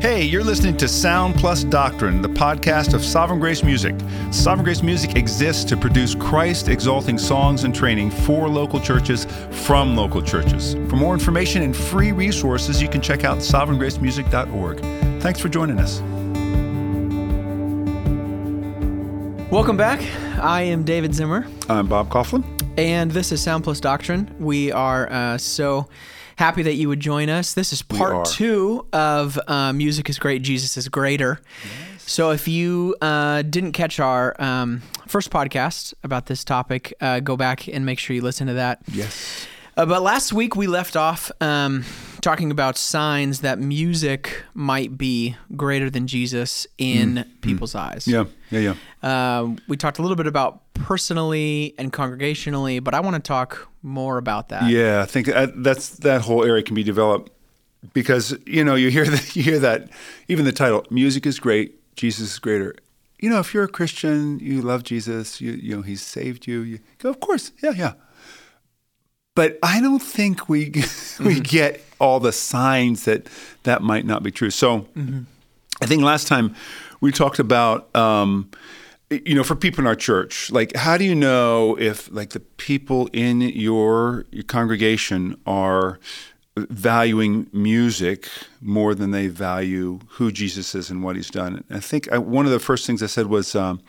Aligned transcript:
Hey, 0.00 0.22
you're 0.22 0.42
listening 0.44 0.78
to 0.78 0.88
Sound 0.88 1.34
Plus 1.34 1.62
Doctrine, 1.62 2.22
the 2.22 2.28
podcast 2.28 2.94
of 2.94 3.04
Sovereign 3.04 3.38
Grace 3.38 3.62
Music. 3.62 3.94
Sovereign 4.30 4.64
Grace 4.64 4.82
Music 4.82 5.14
exists 5.14 5.62
to 5.64 5.76
produce 5.76 6.14
Christ 6.14 6.68
exalting 6.68 7.18
songs 7.18 7.64
and 7.64 7.74
training 7.74 8.10
for 8.10 8.48
local 8.48 8.80
churches 8.80 9.26
from 9.50 9.94
local 9.94 10.22
churches. 10.22 10.72
For 10.88 10.96
more 10.96 11.12
information 11.12 11.60
and 11.62 11.76
free 11.76 12.12
resources, 12.12 12.80
you 12.80 12.88
can 12.88 13.02
check 13.02 13.24
out 13.24 13.38
sovereigngracemusic.org. 13.38 14.80
Thanks 15.20 15.38
for 15.38 15.50
joining 15.50 15.78
us. 15.78 16.00
Welcome 19.50 19.76
back. 19.76 20.00
I 20.40 20.62
am 20.62 20.82
David 20.82 21.14
Zimmer, 21.14 21.46
I'm 21.68 21.86
Bob 21.88 22.08
Kauflin. 22.08 22.42
and 22.78 23.10
this 23.10 23.32
is 23.32 23.42
Sound 23.42 23.64
Plus 23.64 23.80
Doctrine. 23.80 24.34
We 24.38 24.72
are 24.72 25.12
uh, 25.12 25.36
so 25.36 25.88
happy 26.40 26.62
that 26.62 26.74
you 26.74 26.88
would 26.88 27.00
join 27.00 27.28
us. 27.28 27.52
This 27.52 27.70
is 27.70 27.82
part 27.82 28.26
two 28.26 28.86
of 28.94 29.38
uh, 29.46 29.74
Music 29.74 30.08
is 30.08 30.18
Great, 30.18 30.40
Jesus 30.40 30.78
is 30.78 30.88
Greater. 30.88 31.38
So 31.98 32.30
if 32.30 32.48
you 32.48 32.96
uh, 33.02 33.42
didn't 33.42 33.72
catch 33.72 34.00
our 34.00 34.34
um, 34.40 34.80
first 35.06 35.30
podcast 35.30 35.92
about 36.02 36.26
this 36.26 36.42
topic, 36.42 36.94
uh, 37.02 37.20
go 37.20 37.36
back 37.36 37.68
and 37.68 37.84
make 37.84 37.98
sure 37.98 38.16
you 38.16 38.22
listen 38.22 38.46
to 38.46 38.54
that. 38.54 38.80
Yes. 38.90 39.46
Uh, 39.76 39.84
but 39.84 40.00
last 40.02 40.32
week 40.32 40.56
we 40.56 40.66
left 40.66 40.96
off 40.96 41.30
um, 41.42 41.84
talking 42.22 42.50
about 42.50 42.78
signs 42.78 43.42
that 43.42 43.58
music 43.58 44.42
might 44.54 44.96
be 44.96 45.36
greater 45.56 45.90
than 45.90 46.06
Jesus 46.06 46.66
in 46.78 47.30
people's 47.42 47.74
eyes. 47.74 48.08
Yeah, 48.08 48.24
yeah, 48.50 48.74
yeah. 49.02 49.40
Um, 49.40 49.58
we 49.68 49.76
talked 49.76 49.98
a 49.98 50.02
little 50.02 50.16
bit 50.16 50.26
about 50.26 50.69
personally 50.90 51.72
and 51.78 51.92
congregationally, 51.92 52.82
but 52.82 52.94
I 52.94 53.00
want 53.00 53.14
to 53.14 53.22
talk 53.22 53.68
more 53.80 54.18
about 54.18 54.48
that. 54.48 54.68
Yeah, 54.68 55.02
I 55.02 55.06
think 55.06 55.28
uh, 55.28 55.46
that's 55.54 55.90
that 55.98 56.22
whole 56.22 56.44
area 56.44 56.64
can 56.64 56.74
be 56.74 56.82
developed 56.82 57.30
because 57.92 58.36
you 58.44 58.64
know 58.64 58.74
you 58.74 58.90
hear 58.90 59.04
that 59.14 59.36
you 59.36 59.44
hear 59.44 59.60
that 59.60 59.88
even 60.26 60.44
the 60.44 60.50
title 60.52 60.84
music 60.90 61.26
is 61.26 61.38
great, 61.38 61.78
Jesus 61.94 62.32
is 62.32 62.38
greater. 62.40 62.74
You 63.20 63.30
know, 63.30 63.38
if 63.38 63.54
you're 63.54 63.62
a 63.62 63.68
Christian, 63.68 64.40
you 64.40 64.62
love 64.62 64.82
Jesus, 64.82 65.40
you 65.40 65.52
you 65.52 65.76
know 65.76 65.82
He's 65.82 66.02
saved 66.02 66.48
you. 66.48 66.62
You 66.62 66.80
go, 66.98 67.08
of 67.08 67.20
course, 67.20 67.52
yeah, 67.62 67.70
yeah. 67.70 67.92
But 69.36 69.60
I 69.62 69.80
don't 69.80 70.02
think 70.02 70.48
we 70.48 70.72
we 71.20 71.38
get 71.38 71.84
all 72.00 72.18
the 72.18 72.32
signs 72.32 73.04
that 73.04 73.28
that 73.62 73.80
might 73.80 74.06
not 74.06 74.24
be 74.24 74.32
true. 74.32 74.50
So, 74.50 74.88
I 75.80 75.86
think 75.86 76.02
last 76.02 76.26
time 76.26 76.56
we 77.00 77.12
talked 77.12 77.38
about. 77.38 77.94
Um, 77.94 78.50
you 79.10 79.34
know, 79.34 79.42
for 79.42 79.56
people 79.56 79.80
in 79.80 79.86
our 79.86 79.96
church, 79.96 80.50
like 80.52 80.74
how 80.76 80.96
do 80.96 81.04
you 81.04 81.14
know 81.14 81.76
if 81.78 82.10
like 82.12 82.30
the 82.30 82.40
people 82.40 83.08
in 83.12 83.40
your, 83.40 84.24
your 84.30 84.44
congregation 84.44 85.36
are 85.46 85.98
valuing 86.56 87.48
music 87.52 88.28
more 88.60 88.94
than 88.94 89.10
they 89.10 89.26
value 89.26 89.98
who 90.10 90.30
Jesus 90.30 90.74
is 90.74 90.90
and 90.90 91.02
what 91.02 91.16
he's 91.16 91.30
done? 91.30 91.64
And 91.68 91.76
I 91.76 91.80
think 91.80 92.10
I, 92.12 92.18
one 92.18 92.46
of 92.46 92.52
the 92.52 92.60
first 92.60 92.86
things 92.86 93.02
I 93.02 93.06
said 93.06 93.26
was 93.26 93.56
um, 93.56 93.80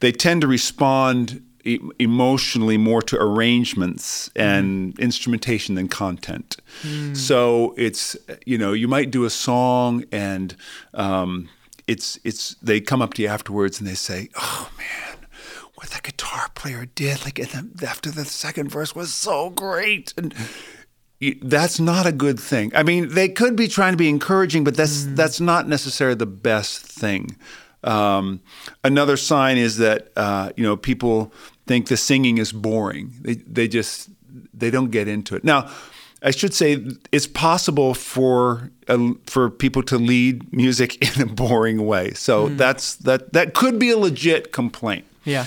they 0.00 0.12
tend 0.12 0.42
to 0.42 0.46
respond 0.46 1.42
e- 1.64 1.78
emotionally 1.98 2.76
more 2.76 3.00
to 3.02 3.16
arrangements 3.18 4.30
and 4.36 4.98
instrumentation 4.98 5.76
than 5.76 5.88
content. 5.88 6.58
So 7.14 7.74
it's 7.78 8.16
you 8.44 8.58
know 8.58 8.74
you 8.74 8.86
might 8.86 9.10
do 9.10 9.24
a 9.24 9.30
song 9.30 10.04
and 10.12 10.54
um, 10.92 11.48
it's 11.88 12.20
it's 12.22 12.54
they 12.62 12.80
come 12.80 13.02
up 13.02 13.14
to 13.14 13.22
you 13.22 13.28
afterwards 13.28 13.80
and 13.80 13.88
they 13.88 13.94
say, 13.94 14.28
"Oh 14.36 14.70
man, 14.78 15.26
what 15.74 15.88
that 15.90 16.04
guitar 16.04 16.50
player 16.54 16.86
did! 16.86 17.24
Like 17.24 17.36
then 17.50 17.72
after 17.84 18.10
the 18.10 18.24
second 18.24 18.70
verse 18.70 18.94
was 18.94 19.12
so 19.12 19.50
great." 19.50 20.14
And 20.16 20.34
that's 21.42 21.80
not 21.80 22.06
a 22.06 22.12
good 22.12 22.38
thing. 22.38 22.70
I 22.76 22.84
mean, 22.84 23.08
they 23.08 23.28
could 23.28 23.56
be 23.56 23.66
trying 23.66 23.94
to 23.94 23.96
be 23.96 24.08
encouraging, 24.08 24.62
but 24.62 24.76
that's 24.76 25.06
that's 25.06 25.40
not 25.40 25.66
necessarily 25.66 26.14
the 26.14 26.26
best 26.26 26.82
thing. 26.82 27.36
Um, 27.82 28.40
another 28.84 29.16
sign 29.16 29.56
is 29.56 29.78
that 29.78 30.12
uh, 30.16 30.50
you 30.56 30.64
know 30.64 30.76
people 30.76 31.32
think 31.66 31.88
the 31.88 31.96
singing 31.96 32.38
is 32.38 32.52
boring. 32.52 33.14
They 33.22 33.34
they 33.34 33.66
just 33.66 34.10
they 34.52 34.70
don't 34.70 34.90
get 34.90 35.08
into 35.08 35.34
it. 35.34 35.42
Now, 35.42 35.70
I 36.22 36.32
should 36.32 36.52
say 36.52 36.84
it's 37.12 37.26
possible 37.26 37.94
for 37.94 38.70
uh, 38.88 39.12
for 39.26 39.50
people 39.50 39.82
to 39.84 39.98
lead 39.98 40.52
music 40.52 40.96
in 41.16 41.22
a 41.22 41.26
boring 41.26 41.86
way. 41.86 42.12
So 42.14 42.48
that's 42.48 42.96
that 42.96 43.32
that 43.32 43.54
could 43.54 43.78
be 43.78 43.90
a 43.90 43.98
legit 43.98 44.52
complaint. 44.52 45.06
Yeah. 45.24 45.46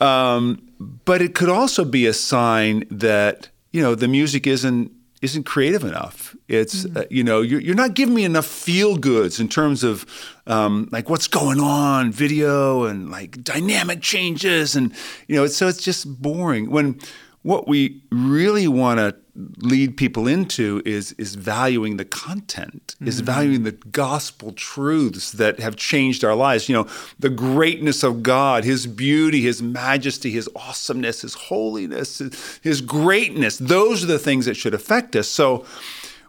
Um, 0.00 0.62
but 1.04 1.22
it 1.22 1.34
could 1.34 1.48
also 1.48 1.84
be 1.84 2.06
a 2.06 2.12
sign 2.12 2.84
that 2.90 3.48
you 3.72 3.82
know 3.82 3.94
the 3.94 4.08
music 4.08 4.46
isn't 4.46 4.92
isn't 5.22 5.44
creative 5.44 5.84
enough. 5.84 6.36
It's 6.48 6.84
uh, 6.84 7.04
you 7.08 7.24
know 7.24 7.40
you're, 7.40 7.60
you're 7.60 7.76
not 7.76 7.94
giving 7.94 8.14
me 8.14 8.24
enough 8.24 8.46
feel 8.46 8.96
goods 8.96 9.40
in 9.40 9.48
terms 9.48 9.84
of 9.84 10.04
um, 10.46 10.88
like 10.92 11.08
what's 11.08 11.28
going 11.28 11.60
on, 11.60 12.12
video 12.12 12.84
and 12.84 13.10
like 13.10 13.42
dynamic 13.42 14.02
changes, 14.02 14.76
and 14.76 14.92
you 15.28 15.36
know 15.36 15.44
it's, 15.44 15.56
so 15.56 15.68
it's 15.68 15.82
just 15.82 16.20
boring. 16.20 16.70
When 16.70 17.00
what 17.42 17.66
we 17.66 18.02
really 18.10 18.68
want 18.68 18.98
to 18.98 19.16
lead 19.58 19.96
people 19.96 20.26
into 20.26 20.82
is 20.84 21.12
is 21.12 21.34
valuing 21.34 21.96
the 21.96 22.04
content, 22.04 22.94
is 23.00 23.16
mm-hmm. 23.16 23.26
valuing 23.26 23.62
the 23.62 23.72
gospel 23.72 24.52
truths 24.52 25.32
that 25.32 25.58
have 25.58 25.74
changed 25.76 26.22
our 26.22 26.34
lives. 26.34 26.68
You 26.68 26.76
know, 26.76 26.88
the 27.18 27.30
greatness 27.30 28.02
of 28.02 28.22
God, 28.22 28.64
His 28.64 28.86
beauty, 28.86 29.40
His 29.40 29.62
majesty, 29.62 30.30
His 30.30 30.48
awesomeness, 30.54 31.22
His 31.22 31.34
holiness, 31.34 32.18
His, 32.18 32.60
His 32.62 32.80
greatness. 32.80 33.58
Those 33.58 34.04
are 34.04 34.08
the 34.08 34.18
things 34.18 34.46
that 34.46 34.54
should 34.54 34.74
affect 34.74 35.16
us. 35.16 35.28
So, 35.28 35.64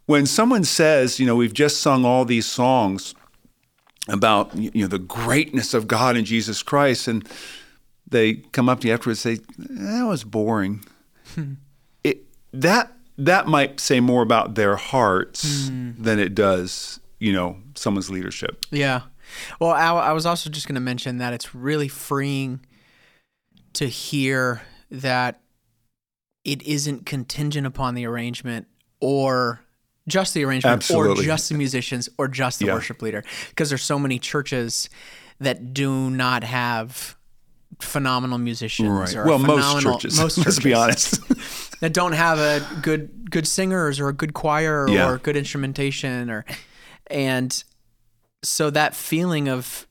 when 0.06 0.26
someone 0.26 0.64
says, 0.64 1.20
you 1.20 1.26
know, 1.26 1.36
we've 1.36 1.54
just 1.54 1.82
sung 1.82 2.06
all 2.06 2.26
these 2.26 2.46
songs 2.46 3.14
about 4.08 4.56
you 4.56 4.82
know 4.82 4.88
the 4.88 5.00
greatness 5.00 5.74
of 5.74 5.88
God 5.88 6.18
in 6.18 6.26
Jesus 6.26 6.64
Christ, 6.64 7.08
and 7.08 7.28
they 8.10 8.34
come 8.34 8.70
up 8.70 8.80
to 8.82 8.88
you 8.88 8.94
afterwards 8.94 9.26
and 9.26 9.38
say 9.38 9.46
that 9.60 10.06
was 10.06 10.24
boring. 10.24 10.84
it, 12.04 12.26
that 12.52 12.92
that 13.18 13.48
might 13.48 13.80
say 13.80 14.00
more 14.00 14.22
about 14.22 14.56
their 14.56 14.76
hearts 14.76 15.68
hmm. 15.68 15.92
than 15.98 16.20
it 16.20 16.34
does, 16.34 17.00
you 17.20 17.32
know, 17.32 17.58
someone's 17.76 18.10
leadership. 18.10 18.66
Yeah. 18.72 19.02
Well, 19.60 19.72
I, 19.72 19.88
I 19.88 20.12
was 20.12 20.26
also 20.26 20.50
just 20.50 20.68
going 20.68 20.76
to 20.76 20.82
mention 20.82 21.18
that 21.18 21.34
it's 21.34 21.56
really 21.56 21.88
freeing 21.88 22.66
to 23.74 23.88
hear 23.88 24.62
that 24.92 25.42
it 26.44 26.62
isn't 26.64 27.06
contingent 27.06 27.66
upon 27.66 27.96
the 27.96 28.06
arrangement 28.06 28.68
or 29.00 29.62
just 30.08 30.34
the 30.34 30.44
arrangement 30.44 30.74
Absolutely. 30.74 31.24
or 31.24 31.26
just 31.26 31.50
the 31.50 31.56
musicians 31.56 32.10
or 32.18 32.28
just 32.28 32.60
the 32.60 32.66
Yeah. 32.66 32.74
worship 32.74 33.02
leader 33.02 33.24
because 33.50 33.70
there's 33.70 33.84
so 33.84 33.98
many 33.98 34.20
churches 34.20 34.90
that 35.40 35.74
do 35.74 36.10
not 36.10 36.44
have 36.44 37.16
phenomenal 37.80 38.38
musicians 38.38 39.16
or 39.16 39.26
Well, 39.26 39.40
most 39.40 39.82
churches. 39.82 40.20
most 40.20 40.38
let's 40.46 40.60
be 40.60 40.74
honest. 40.74 41.20
that 41.82 41.94
don't 41.94 42.14
have 42.14 42.40
a 42.40 42.66
good 42.82 43.30
good 43.32 43.48
singers 43.48 44.00
or 44.00 44.08
a 44.10 44.14
good 44.14 44.34
choir 44.34 44.88
Yeah. 44.90 45.10
or 45.10 45.18
good 45.18 45.36
instrumentation 45.38 46.30
or 46.30 46.46
and 47.08 47.64
so 48.44 48.70
that 48.70 48.96
feeling 48.96 49.48
of 49.50 49.88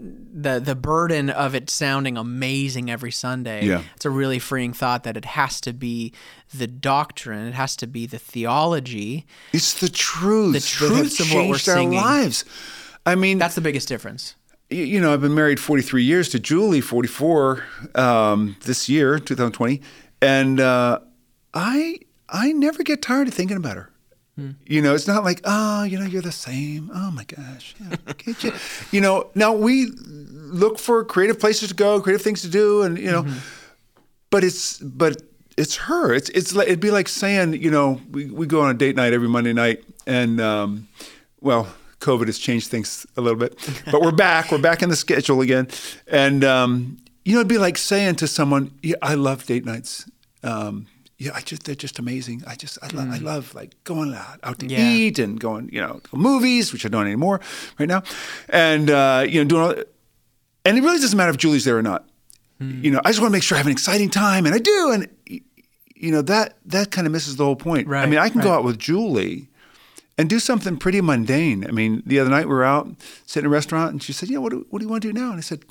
the 0.00 0.58
the 0.58 0.74
burden 0.74 1.28
of 1.28 1.54
it 1.54 1.68
sounding 1.68 2.16
amazing 2.16 2.90
every 2.90 3.12
Sunday. 3.12 3.66
Yeah. 3.66 3.82
It's 3.94 4.04
a 4.06 4.10
really 4.10 4.38
freeing 4.38 4.72
thought 4.72 5.04
that 5.04 5.16
it 5.18 5.24
has 5.26 5.60
to 5.62 5.72
be 5.74 6.12
the 6.54 6.66
doctrine, 6.66 7.46
it 7.46 7.54
has 7.54 7.76
to 7.76 7.86
be 7.86 8.06
the 8.06 8.18
theology. 8.18 9.26
it's 9.52 9.74
the 9.78 9.88
truth. 9.90 10.54
The 10.54 10.60
truths 10.60 11.20
of 11.20 11.26
what 11.32 11.48
we're 11.48 11.54
changed 11.56 11.68
our 11.68 11.74
singing. 11.76 11.98
lives. 11.98 12.44
I 13.04 13.14
mean, 13.14 13.38
That's 13.38 13.54
the 13.54 13.60
biggest 13.60 13.86
difference. 13.88 14.34
You, 14.70 14.84
you 14.84 15.00
know, 15.00 15.12
I've 15.12 15.20
been 15.20 15.34
married 15.34 15.60
43 15.60 16.02
years 16.02 16.28
to 16.30 16.38
Julie, 16.38 16.80
44 16.80 17.64
um, 17.94 18.56
this 18.64 18.88
year, 18.88 19.18
2020, 19.18 19.80
and 20.20 20.60
uh, 20.60 21.00
I 21.54 21.98
I 22.28 22.52
never 22.52 22.82
get 22.82 23.02
tired 23.02 23.28
of 23.28 23.34
thinking 23.34 23.56
about 23.56 23.76
her. 23.76 23.90
You 24.66 24.82
know, 24.82 24.94
it's 24.94 25.06
not 25.06 25.24
like, 25.24 25.40
oh, 25.44 25.84
you 25.84 25.98
know, 25.98 26.04
you're 26.04 26.20
the 26.20 26.30
same. 26.30 26.90
Oh 26.92 27.10
my 27.10 27.24
gosh, 27.24 27.74
yeah, 27.80 28.34
you? 28.40 28.52
you 28.90 29.00
know, 29.00 29.30
now 29.34 29.54
we 29.54 29.86
look 29.96 30.78
for 30.78 31.06
creative 31.06 31.40
places 31.40 31.70
to 31.70 31.74
go, 31.74 32.02
creative 32.02 32.20
things 32.20 32.42
to 32.42 32.48
do, 32.48 32.82
and 32.82 32.98
you 32.98 33.10
know, 33.10 33.26
but 34.28 34.44
it's 34.44 34.78
but 34.78 35.22
it's 35.56 35.76
her. 35.76 36.12
It's 36.12 36.28
it's 36.30 36.54
like 36.54 36.66
it'd 36.66 36.80
be 36.80 36.90
like 36.90 37.08
saying, 37.08 37.54
you 37.54 37.70
know, 37.70 37.98
we, 38.10 38.26
we 38.26 38.46
go 38.46 38.60
on 38.60 38.68
a 38.68 38.74
date 38.74 38.94
night 38.94 39.14
every 39.14 39.28
Monday 39.28 39.54
night, 39.54 39.82
and 40.06 40.38
um, 40.38 40.86
well, 41.40 41.68
COVID 42.06 42.26
has 42.26 42.38
changed 42.38 42.68
things 42.70 43.06
a 43.16 43.20
little 43.20 43.38
bit, 43.38 43.52
but 43.92 44.00
we're 44.00 44.12
back. 44.12 44.50
We're 44.52 44.58
back 44.70 44.82
in 44.82 44.88
the 44.88 44.96
schedule 44.96 45.40
again, 45.40 45.66
and 46.06 46.44
um, 46.44 46.98
you 47.24 47.32
know, 47.34 47.40
it'd 47.40 47.48
be 47.48 47.58
like 47.58 47.76
saying 47.78 48.14
to 48.16 48.26
someone, 48.26 48.70
yeah, 48.82 48.94
"I 49.02 49.14
love 49.14 49.44
date 49.46 49.64
nights." 49.64 50.08
Um, 50.42 50.86
yeah, 51.18 51.32
I 51.34 51.40
just 51.40 51.64
they're 51.64 51.74
just 51.86 51.98
amazing. 51.98 52.42
I 52.46 52.54
just 52.54 52.78
I, 52.82 52.88
love 52.94 53.08
I 53.10 53.18
love 53.18 53.54
like 53.54 53.74
going 53.84 54.14
out, 54.14 54.38
out 54.42 54.58
to 54.60 54.66
Mm. 54.66 54.70
Yeah. 54.70 54.90
eat 54.90 55.18
and 55.18 55.40
going 55.40 55.68
you 55.72 55.80
know 55.80 56.00
to 56.10 56.16
movies, 56.16 56.72
which 56.72 56.84
I 56.86 56.88
don't 56.88 57.06
anymore 57.06 57.40
right 57.78 57.88
now, 57.88 58.02
and 58.48 58.90
uh, 58.90 59.24
you 59.28 59.42
know 59.42 59.48
doing 59.48 59.62
all. 59.62 59.74
And 60.64 60.76
it 60.78 60.82
really 60.82 60.98
doesn't 61.00 61.16
matter 61.16 61.30
if 61.30 61.36
Julie's 61.38 61.64
there 61.64 61.78
or 61.78 61.82
not. 61.82 62.08
Hmm. 62.60 62.84
You 62.84 62.90
know, 62.90 63.00
I 63.04 63.10
just 63.10 63.20
want 63.20 63.30
to 63.30 63.36
make 63.36 63.42
sure 63.42 63.56
I 63.56 63.58
have 63.58 63.66
an 63.66 63.72
exciting 63.72 64.10
time, 64.10 64.46
and 64.46 64.54
I 64.54 64.58
do. 64.58 64.90
And 64.92 65.08
you 65.94 66.10
know 66.12 66.22
that 66.22 66.56
that 66.66 66.90
kind 66.90 67.06
of 67.06 67.12
misses 67.12 67.36
the 67.36 67.44
whole 67.44 67.56
point. 67.56 67.88
Right, 67.88 68.02
I 68.02 68.06
mean, 68.06 68.18
I 68.18 68.28
can 68.28 68.40
go 68.42 68.52
out 68.52 68.64
with 68.64 68.78
Julie, 68.78 69.48
and 70.18 70.28
do 70.30 70.38
something 70.38 70.76
pretty 70.76 71.00
mundane. 71.00 71.66
I 71.66 71.70
mean, 71.72 72.02
the 72.06 72.18
other 72.20 72.30
night 72.30 72.46
we 72.48 72.54
were 72.54 72.64
out 72.64 72.88
sitting 73.26 73.46
in 73.46 73.52
a 73.52 73.54
restaurant, 73.54 73.92
and 73.92 74.02
she 74.02 74.12
said, 74.12 74.28
"Yeah, 74.30 74.38
what 74.38 74.50
do, 74.52 74.66
what 74.70 74.78
do 74.80 74.84
you 74.84 74.90
want 74.90 75.02
to 75.02 75.12
do 75.12 75.18
now?" 75.18 75.30
And 75.30 75.38
I 75.38 75.42
said, 75.42 75.64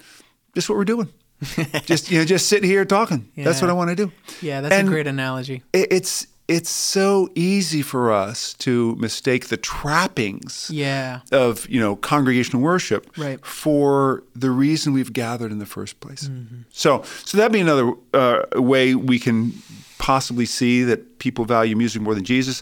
"Just 0.53 0.69
what 0.69 0.77
we're 0.77 0.85
doing. 0.85 1.09
just 1.85 2.09
you 2.11 2.19
know, 2.19 2.25
just 2.25 2.47
sitting 2.47 2.69
here 2.69 2.85
talking. 2.85 3.29
That's 3.35 3.61
what 3.61 3.69
I 3.69 3.73
want 3.73 3.89
to 3.89 3.95
do." 3.95 4.11
Yeah, 4.41 4.61
that's 4.61 4.73
And 4.73 4.87
a 4.87 4.91
great 4.91 5.07
analogy. 5.07 5.63
it- 5.73 5.87
it's 5.91 6.27
it's 6.47 6.69
so 6.69 7.27
easy 7.33 7.81
for 7.81 8.11
us 8.13 8.53
to 8.53 8.95
mistake 8.97 9.47
the 9.47 9.57
trappings 9.57 10.69
Yeah. 10.71 11.21
of 11.31 11.67
you 11.69 11.79
know 11.79 11.95
congregational 11.95 12.61
worship 12.61 13.07
Right. 13.17 13.43
for 13.43 14.21
the 14.35 14.51
reason 14.51 14.93
we've 14.93 15.11
gathered 15.11 15.51
in 15.51 15.57
the 15.57 15.65
first 15.65 15.99
place. 15.99 16.29
So 16.71 17.03
so 17.25 17.37
that'd 17.37 17.51
be 17.51 17.61
another 17.61 17.93
uh, 18.13 18.43
way 18.61 18.93
we 18.93 19.17
can 19.17 19.53
possibly 20.05 20.45
see 20.45 20.83
that 20.83 20.99
people 21.17 21.45
value 21.45 21.75
music 21.75 21.99
more 22.01 22.13
than 22.15 22.23
Jesus. 22.23 22.61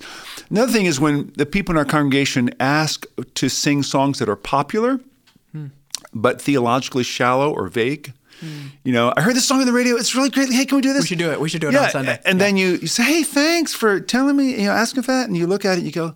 Another 0.49 0.71
thing 0.71 0.85
is 0.85 0.99
when 0.99 1.15
the 1.35 1.45
people 1.45 1.73
in 1.73 1.77
our 1.77 1.89
congregation 1.97 2.49
ask 2.59 3.05
to 3.35 3.49
sing 3.49 3.83
songs 3.83 4.19
that 4.19 4.29
are 4.29 4.37
popular 4.37 4.99
but 6.13 6.41
theologically 6.41 7.03
shallow 7.03 7.51
or 7.53 7.67
vague. 7.67 8.13
You 8.83 8.91
know, 8.97 9.13
I 9.17 9.21
heard 9.21 9.35
this 9.35 9.45
song 9.47 9.59
on 9.61 9.65
the 9.65 9.71
radio. 9.81 9.95
It's 9.95 10.15
really 10.15 10.29
great. 10.29 10.49
Hey, 10.51 10.65
can 10.65 10.75
we 10.75 10.81
do 10.81 10.93
this? 10.93 11.03
We 11.03 11.07
should 11.07 11.17
do 11.25 11.31
it. 11.31 11.39
We 11.39 11.49
should 11.49 11.61
do 11.61 11.69
it 11.69 11.75
on 11.75 11.89
Sunday. 11.89 12.19
And 12.25 12.39
then 12.41 12.57
you, 12.57 12.69
you 12.83 12.87
say, 12.87 13.03
"Hey, 13.03 13.23
thanks 13.23 13.73
for 13.73 13.99
telling 14.01 14.35
me." 14.35 14.45
You 14.61 14.65
know, 14.67 14.71
asking 14.83 15.03
for 15.03 15.11
that, 15.13 15.27
and 15.27 15.35
you 15.37 15.47
look 15.47 15.63
at 15.65 15.73
it, 15.73 15.77
and 15.77 15.85
you 15.85 15.93
go, 15.93 16.13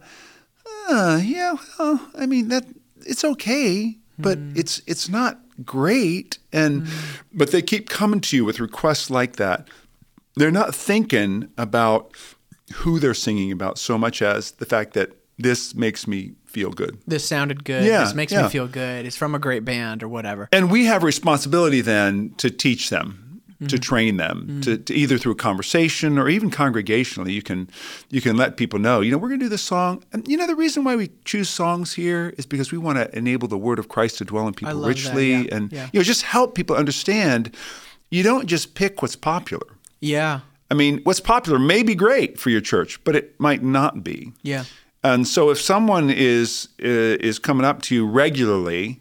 uh, 0.90 1.20
"Yeah, 1.24 1.56
well, 1.80 2.00
I 2.18 2.26
mean 2.26 2.50
that 2.50 2.66
it's 3.06 3.24
okay, 3.24 3.98
but 4.20 4.38
Hmm. 4.38 4.54
it's 4.62 4.82
it's 4.92 5.08
not 5.10 5.40
great." 5.64 6.38
And 6.52 6.86
but 7.34 7.52
they 7.52 7.62
keep 7.62 7.88
coming 7.88 8.20
to 8.28 8.36
you 8.36 8.44
with 8.46 8.60
requests 8.60 9.10
like 9.10 9.34
that. 9.38 9.68
They're 10.38 10.51
not 10.51 10.74
thinking 10.75 11.50
about 11.57 12.12
who 12.75 13.00
they're 13.00 13.13
singing 13.13 13.51
about 13.51 13.78
so 13.78 13.98
much 13.98 14.22
as 14.22 14.51
the 14.51 14.66
fact 14.66 14.94
that 14.94 15.12
this 15.38 15.75
makes 15.75 16.07
me 16.07 16.34
feel 16.45 16.72
good. 16.72 16.98
This 17.06 17.28
sounded 17.28 17.63
good. 17.63 17.86
Yeah, 17.86 18.04
this 18.04 18.13
makes 18.13 18.34
yeah. 18.34 18.44
me 18.44 18.50
feel 18.50 18.68
good. 18.68 19.06
It's 19.06 19.16
from 19.16 19.36
a 19.36 19.39
great 19.39 19.63
band 19.63 20.04
or 20.04 20.07
whatever. 20.07 20.50
And 20.51 20.72
we 20.72 20.86
have 20.86 21.04
responsibility 21.04 21.81
then 21.81 22.34
to 22.38 22.50
teach 22.50 22.89
them, 22.89 23.24
Mm-hmm. 23.57 23.68
to 23.69 23.80
train 23.80 24.18
them, 24.18 24.62
to, 24.62 24.78
to 24.78 24.94
either 24.94 25.18
through 25.18 25.34
conversation 25.34 26.19
or 26.19 26.30
even 26.30 26.51
congregationally. 26.51 27.33
You 27.33 27.42
can 27.42 27.72
you 28.12 28.22
can 28.22 28.38
let 28.38 28.56
people 28.56 28.78
know, 28.78 29.01
you 29.01 29.12
know, 29.12 29.18
we're 29.18 29.30
going 29.30 29.40
to 29.40 29.45
do 29.45 29.50
this 29.50 29.63
song. 29.63 30.04
And 30.13 30.28
you 30.28 30.38
know, 30.38 30.45
the 30.45 30.56
reason 30.56 30.83
why 30.83 30.95
we 30.95 31.10
choose 31.25 31.50
songs 31.50 31.95
here 31.95 32.36
is 32.38 32.45
because 32.45 32.72
we 32.72 32.78
want 32.78 33.00
to 33.00 33.18
enable 33.18 33.48
the 33.48 33.57
word 33.57 33.80
of 33.80 33.90
Christ 33.90 34.19
to 34.19 34.25
dwell 34.25 34.48
in 34.48 34.54
people 34.54 34.75
love 34.75 34.83
that, 34.83 34.88
richly, 34.90 35.31
yeah, 35.33 35.56
and 35.56 35.72
yeah. 35.72 35.90
you 35.92 36.00
know, 36.00 36.04
just 36.04 36.22
help 36.22 36.54
people 36.54 36.75
understand. 36.75 37.56
You 38.12 38.22
don't 38.22 38.45
just 38.45 38.75
pick 38.75 39.01
what's 39.01 39.16
popular. 39.16 39.66
Yeah. 40.00 40.42
I 40.70 40.74
mean, 40.74 41.02
what's 41.04 41.20
popular 41.20 41.60
may 41.60 41.84
be 41.84 41.96
great 41.96 42.40
for 42.40 42.50
your 42.50 42.62
church, 42.62 43.04
but 43.04 43.16
it 43.16 43.40
might 43.40 43.64
not 43.64 44.04
be. 44.04 44.34
Yeah. 44.44 44.66
And 45.04 45.28
so, 45.28 45.50
if 45.50 45.62
someone 45.62 46.10
is 46.10 46.70
uh, 46.84 47.18
is 47.22 47.40
coming 47.40 47.66
up 47.66 47.82
to 47.84 47.96
you 47.96 48.06
regularly 48.06 49.00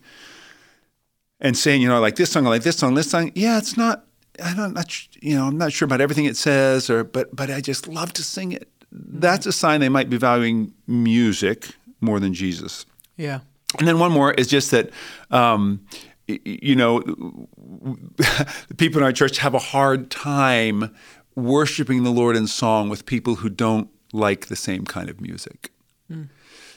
and 1.41 1.57
saying, 1.57 1.83
you 1.83 1.89
know, 1.89 2.01
like 2.01 2.17
this 2.17 2.31
song, 2.31 2.47
I 2.47 2.51
like 2.51 2.63
this 2.63 2.77
song, 2.77 2.95
this 2.95 3.11
song, 3.11 3.33
yeah, 3.35 3.59
it's 3.59 3.77
not. 3.77 4.05
I 4.43 4.55
don't 4.55 4.75
not 4.75 4.95
you 5.23 5.35
know, 5.35 5.47
I'm 5.47 5.57
not 5.57 5.73
sure 5.73 5.87
about 5.87 6.01
everything 6.01 6.27
it 6.27 6.37
says, 6.37 6.91
or 6.91 7.03
but 7.03 7.35
but 7.35 7.51
I 7.51 7.61
just 7.61 7.89
love 7.89 8.13
to 8.15 8.23
sing 8.23 8.53
it. 8.53 8.69
That's 8.93 9.47
a 9.47 9.53
sign 9.53 9.81
they 9.81 9.89
might 9.89 10.11
be 10.11 10.19
valuing 10.19 10.73
music 10.87 11.71
more 12.01 12.21
than 12.21 12.35
Jesus. 12.35 12.87
Yeah. 13.17 13.41
And 13.79 13.89
then 13.89 13.99
one 13.99 14.13
more 14.13 14.33
is 14.33 14.47
just 14.47 14.71
that, 14.71 14.91
um, 15.31 15.85
you 16.27 16.75
know, 16.75 17.01
the 18.19 18.75
people 18.77 18.99
in 18.99 19.05
our 19.05 19.13
church 19.13 19.39
have 19.39 19.55
a 19.55 19.59
hard 19.59 20.11
time 20.11 20.95
worshiping 21.35 22.03
the 22.05 22.11
Lord 22.11 22.37
in 22.37 22.47
song 22.47 22.89
with 22.89 23.07
people 23.07 23.37
who 23.37 23.49
don't 23.49 23.89
like 24.13 24.47
the 24.47 24.57
same 24.57 24.85
kind 24.85 25.09
of 25.09 25.21
music. 25.21 25.71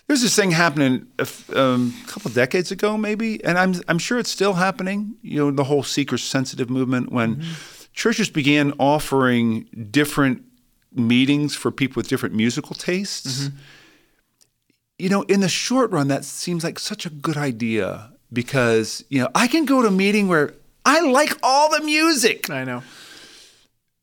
There's 0.07 0.21
this 0.23 0.35
thing 0.35 0.51
happening 0.51 1.07
a 1.19 1.21
f- 1.21 1.55
um, 1.55 1.93
a 2.03 2.07
couple 2.07 2.31
decades 2.31 2.71
ago, 2.71 2.97
maybe, 2.97 3.43
and 3.43 3.57
I'm 3.59 3.75
I'm 3.87 3.99
sure 3.99 4.17
it's 4.17 4.31
still 4.31 4.53
happening. 4.53 5.15
You 5.21 5.37
know, 5.37 5.51
the 5.51 5.65
whole 5.65 5.83
seeker 5.83 6.17
sensitive 6.17 6.69
movement 6.69 7.11
when 7.11 7.43
churches 7.93 8.29
began 8.29 8.73
offering 8.79 9.67
different 9.91 10.43
meetings 10.91 11.55
for 11.55 11.71
people 11.71 11.99
with 11.99 12.07
different 12.07 12.33
musical 12.33 12.75
tastes 12.75 13.51
you 14.99 15.07
know, 15.07 15.21
in 15.23 15.39
the 15.39 15.49
short 15.49 15.91
run, 15.91 16.09
that 16.09 16.25
seems 16.25 16.63
like 16.63 16.77
such 16.77 17.05
a 17.05 17.09
good 17.09 17.37
idea 17.37 18.11
because, 18.31 19.03
you 19.09 19.19
know, 19.21 19.29
I 19.35 19.47
can 19.47 19.65
go 19.65 19.81
to 19.81 19.87
a 19.87 19.91
meeting 19.91 20.27
where 20.27 20.53
I 20.85 21.01
like 21.01 21.37
all 21.43 21.69
the 21.69 21.83
music. 21.83 22.49
I 22.49 22.63
know. 22.63 22.83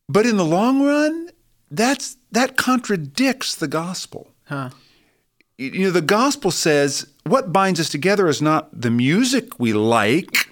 But 0.09 0.25
in 0.25 0.37
the 0.37 0.45
long 0.45 0.83
run, 0.83 1.29
that's 1.69 2.17
that 2.31 2.57
contradicts 2.57 3.55
the 3.55 3.67
gospel. 3.67 4.31
Huh. 4.45 4.69
You 5.57 5.85
know, 5.85 5.91
the 5.91 6.01
gospel 6.01 6.51
says 6.51 7.07
what 7.25 7.51
binds 7.51 7.79
us 7.79 7.89
together 7.89 8.27
is 8.27 8.41
not 8.41 8.69
the 8.79 8.91
music 8.91 9.59
we 9.59 9.73
like, 9.73 10.49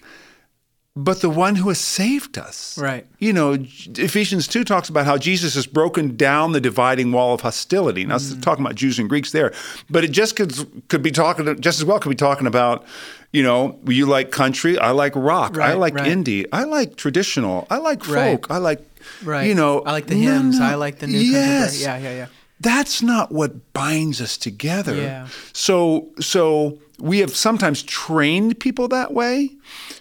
but 0.96 1.22
the 1.22 1.30
one 1.30 1.56
who 1.56 1.68
has 1.70 1.80
saved 1.80 2.38
us. 2.38 2.78
Right. 2.78 3.06
You 3.20 3.34
know, 3.34 3.54
Ephesians 3.54 4.48
2 4.48 4.64
talks 4.64 4.88
about 4.88 5.06
how 5.06 5.18
Jesus 5.18 5.56
has 5.56 5.68
broken 5.68 6.16
down 6.16 6.54
the 6.54 6.62
dividing 6.62 7.12
wall 7.12 7.34
of 7.34 7.42
hostility. 7.42 8.06
Now, 8.06 8.16
it's 8.16 8.34
mm. 8.34 8.42
talking 8.42 8.66
about 8.66 8.76
Jews 8.76 8.98
and 8.98 9.10
Greeks 9.10 9.32
there, 9.32 9.54
but 9.90 10.04
it 10.04 10.12
just 10.12 10.36
could, 10.36 10.88
could 10.88 11.04
be 11.04 11.12
talking, 11.12 11.60
just 11.62 11.80
as 11.80 11.86
well 11.86 12.00
could 12.00 12.10
be 12.10 12.16
talking 12.16 12.48
about, 12.48 12.86
you 13.32 13.44
know, 13.44 13.80
you 13.88 14.06
like 14.06 14.32
country, 14.32 14.78
I 14.78 14.92
like 14.92 15.14
rock, 15.16 15.58
I 15.58 15.74
like 15.74 15.96
right. 15.96 16.08
indie, 16.12 16.46
I 16.54 16.64
like 16.64 16.96
traditional, 16.96 17.68
I 17.70 17.78
like 17.78 18.04
folk, 18.04 18.50
Right. 18.50 18.56
I 18.56 18.58
like, 18.58 18.82
Right. 19.24 19.48
you 19.48 19.56
know. 19.56 19.82
I 19.82 19.92
like 19.92 20.08
the 20.08 20.16
hymns. 20.16 20.60
no. 20.60 20.66
I 20.66 20.76
like 20.76 21.00
the 21.00 21.08
new 21.08 21.20
yes. 21.20 21.78
contemporary. 21.78 22.04
Yeah, 22.04 22.10
yeah, 22.12 22.18
yeah. 22.18 22.28
That's 22.62 23.02
not 23.02 23.32
what 23.32 23.74
binds 23.74 24.22
us 24.22 24.38
together. 24.38 24.96
Yeah. 24.96 25.28
So 25.54 26.08
so 26.20 26.80
we 27.00 27.20
have 27.20 27.36
sometimes 27.36 27.84
trained 27.84 28.60
people 28.60 28.88
that 28.88 29.14
way, 29.14 29.52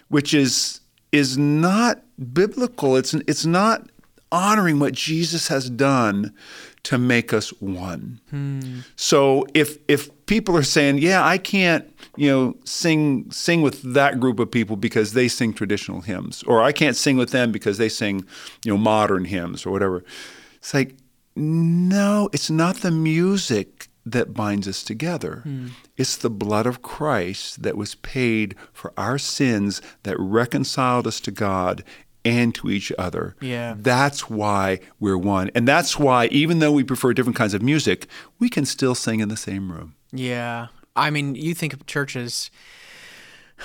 which 0.07 0.33
is 0.33 0.79
is 1.11 1.37
not 1.37 2.01
biblical. 2.33 2.95
It's 2.95 3.13
it's 3.13 3.45
not 3.45 3.89
honoring 4.31 4.79
what 4.79 4.93
Jesus 4.93 5.49
has 5.49 5.69
done 5.69 6.33
to 6.83 6.97
make 6.97 7.33
us 7.33 7.49
one. 7.61 8.19
Hmm. 8.29 8.79
So 8.95 9.45
if 9.53 9.77
if 9.89 10.09
people 10.25 10.55
are 10.57 10.63
saying, 10.63 10.99
"Yeah, 10.99 11.25
I 11.25 11.37
can't, 11.37 11.85
you 12.17 12.29
know, 12.29 12.55
sing 12.63 13.29
sing 13.31 13.61
with 13.61 13.81
that 13.93 14.19
group 14.19 14.39
of 14.39 14.51
people 14.51 14.75
because 14.75 15.13
they 15.13 15.27
sing 15.27 15.53
traditional 15.53 16.01
hymns," 16.01 16.43
or 16.43 16.61
"I 16.61 16.71
can't 16.71 16.95
sing 16.95 17.17
with 17.17 17.31
them 17.31 17.51
because 17.51 17.77
they 17.77 17.89
sing, 17.89 18.25
you 18.63 18.71
know, 18.71 18.77
modern 18.77 19.25
hymns 19.25 19.65
or 19.65 19.71
whatever," 19.71 20.03
it's 20.57 20.73
like, 20.73 20.95
no, 21.35 22.29
it's 22.31 22.49
not 22.49 22.77
the 22.77 22.91
music 22.91 23.89
that 24.05 24.33
binds 24.33 24.67
us 24.67 24.83
together. 24.83 25.41
Hmm. 25.43 25.67
It's 25.97 26.15
the 26.15 26.29
blood 26.29 26.65
of 26.65 26.81
Christ 26.81 27.63
that 27.63 27.75
was 27.75 27.95
paid 27.95 28.55
for 28.71 28.93
our 28.97 29.17
sins 29.17 29.81
that 30.03 30.15
reconciled 30.19 31.07
us 31.07 31.19
to 31.21 31.31
God 31.31 31.83
and 32.23 32.53
to 32.55 32.69
each 32.69 32.91
other. 32.97 33.35
Yeah. 33.41 33.75
That's 33.77 34.29
why 34.29 34.79
we're 34.99 35.17
one. 35.17 35.51
And 35.55 35.67
that's 35.67 35.99
why, 35.99 36.27
even 36.27 36.59
though 36.59 36.71
we 36.71 36.83
prefer 36.83 37.13
different 37.13 37.37
kinds 37.37 37.53
of 37.53 37.61
music, 37.61 38.07
we 38.39 38.49
can 38.49 38.65
still 38.65 38.95
sing 38.95 39.19
in 39.19 39.29
the 39.29 39.37
same 39.37 39.71
room. 39.71 39.95
Yeah. 40.11 40.67
I 40.95 41.09
mean, 41.09 41.35
you 41.35 41.53
think 41.53 41.73
of 41.73 41.85
churches, 41.85 42.49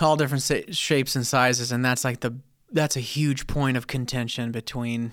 all 0.01 0.17
different 0.17 0.43
sa- 0.43 0.57
shapes 0.71 1.15
and 1.17 1.27
sizes, 1.27 1.71
and 1.73 1.85
that's 1.85 2.05
like 2.05 2.21
the 2.21 2.35
that's 2.73 2.97
a 2.97 3.01
huge 3.01 3.47
point 3.47 3.77
of 3.77 3.87
contention 3.87 4.53
between 4.53 5.13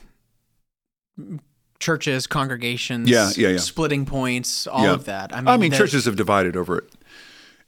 churches, 1.80 2.28
congregations, 2.28 3.10
Yeah, 3.10 3.32
yeah, 3.36 3.50
yeah. 3.50 3.58
splitting 3.58 4.06
points, 4.06 4.68
all 4.68 4.84
Yeah. 4.86 4.94
of 4.94 5.06
that. 5.06 5.34
I 5.34 5.38
mean, 5.38 5.48
I 5.48 5.58
mean, 5.58 5.72
churches 5.72 6.06
have 6.06 6.16
divided 6.16 6.56
over 6.56 6.78
it. 6.78 6.92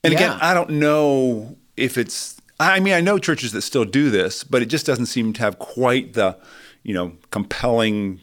And 0.04 0.14
again, 0.14 0.38
I 0.42 0.54
don't 0.54 0.70
know 0.72 1.58
if 1.78 1.98
it's. 1.98 2.38
I 2.60 2.80
mean, 2.80 2.94
I 2.94 3.02
know 3.02 3.18
churches 3.18 3.52
that 3.54 3.62
still 3.62 3.86
do 3.86 4.10
this, 4.10 4.44
but 4.44 4.62
it 4.62 4.66
just 4.66 4.86
doesn't 4.86 5.06
seem 5.06 5.32
to 5.34 5.42
have 5.42 5.60
quite 5.60 6.14
the, 6.14 6.38
you 6.84 6.94
know, 6.94 7.14
compelling 7.32 8.20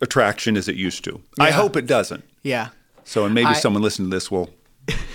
attraction 0.00 0.56
as 0.56 0.68
it 0.68 0.76
used 0.76 1.04
to. 1.04 1.20
I 1.38 1.50
hope 1.50 1.76
it 1.76 1.86
doesn't. 1.86 2.24
Yeah. 2.42 2.68
So, 3.04 3.24
and 3.26 3.34
maybe 3.34 3.48
I- 3.48 3.52
someone 3.54 3.82
listening 3.82 4.10
to 4.10 4.16
this 4.16 4.30
will 4.30 4.50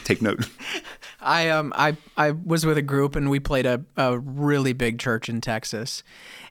take 0.04 0.22
note. 0.22 0.50
I 1.22 1.50
um 1.50 1.74
I 1.76 1.98
I 2.16 2.32
was 2.32 2.66
with 2.66 2.78
a 2.78 2.82
group 2.82 3.16
and 3.16 3.30
we 3.30 3.40
played 3.40 3.66
a, 3.66 3.84
a 3.98 4.18
really 4.18 4.74
big 4.74 5.00
church 5.00 5.28
in 5.30 5.42
Texas, 5.42 6.04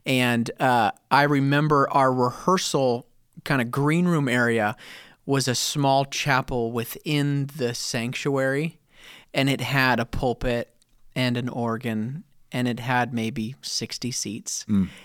and 0.04 0.50
uh, 0.60 0.90
I 1.10 1.22
remember 1.22 1.88
our 1.90 2.12
rehearsal 2.12 3.06
kind 3.44 3.62
of 3.62 3.70
green 3.70 4.06
room 4.06 4.28
area 4.28 4.76
was 5.24 5.48
a 5.48 5.54
small 5.54 6.04
chapel 6.04 6.72
within 6.72 7.48
the 7.56 7.74
sanctuary, 7.74 8.78
and 9.32 9.48
it 9.48 9.60
had 9.60 10.00
a 10.00 10.04
pulpit 10.04 10.74
and 11.14 11.36
an 11.36 11.48
organ 11.48 12.24
and 12.52 12.66
it 12.66 12.80
had 12.80 13.12
maybe 13.12 13.54
60 13.60 14.10
seats. 14.10 14.64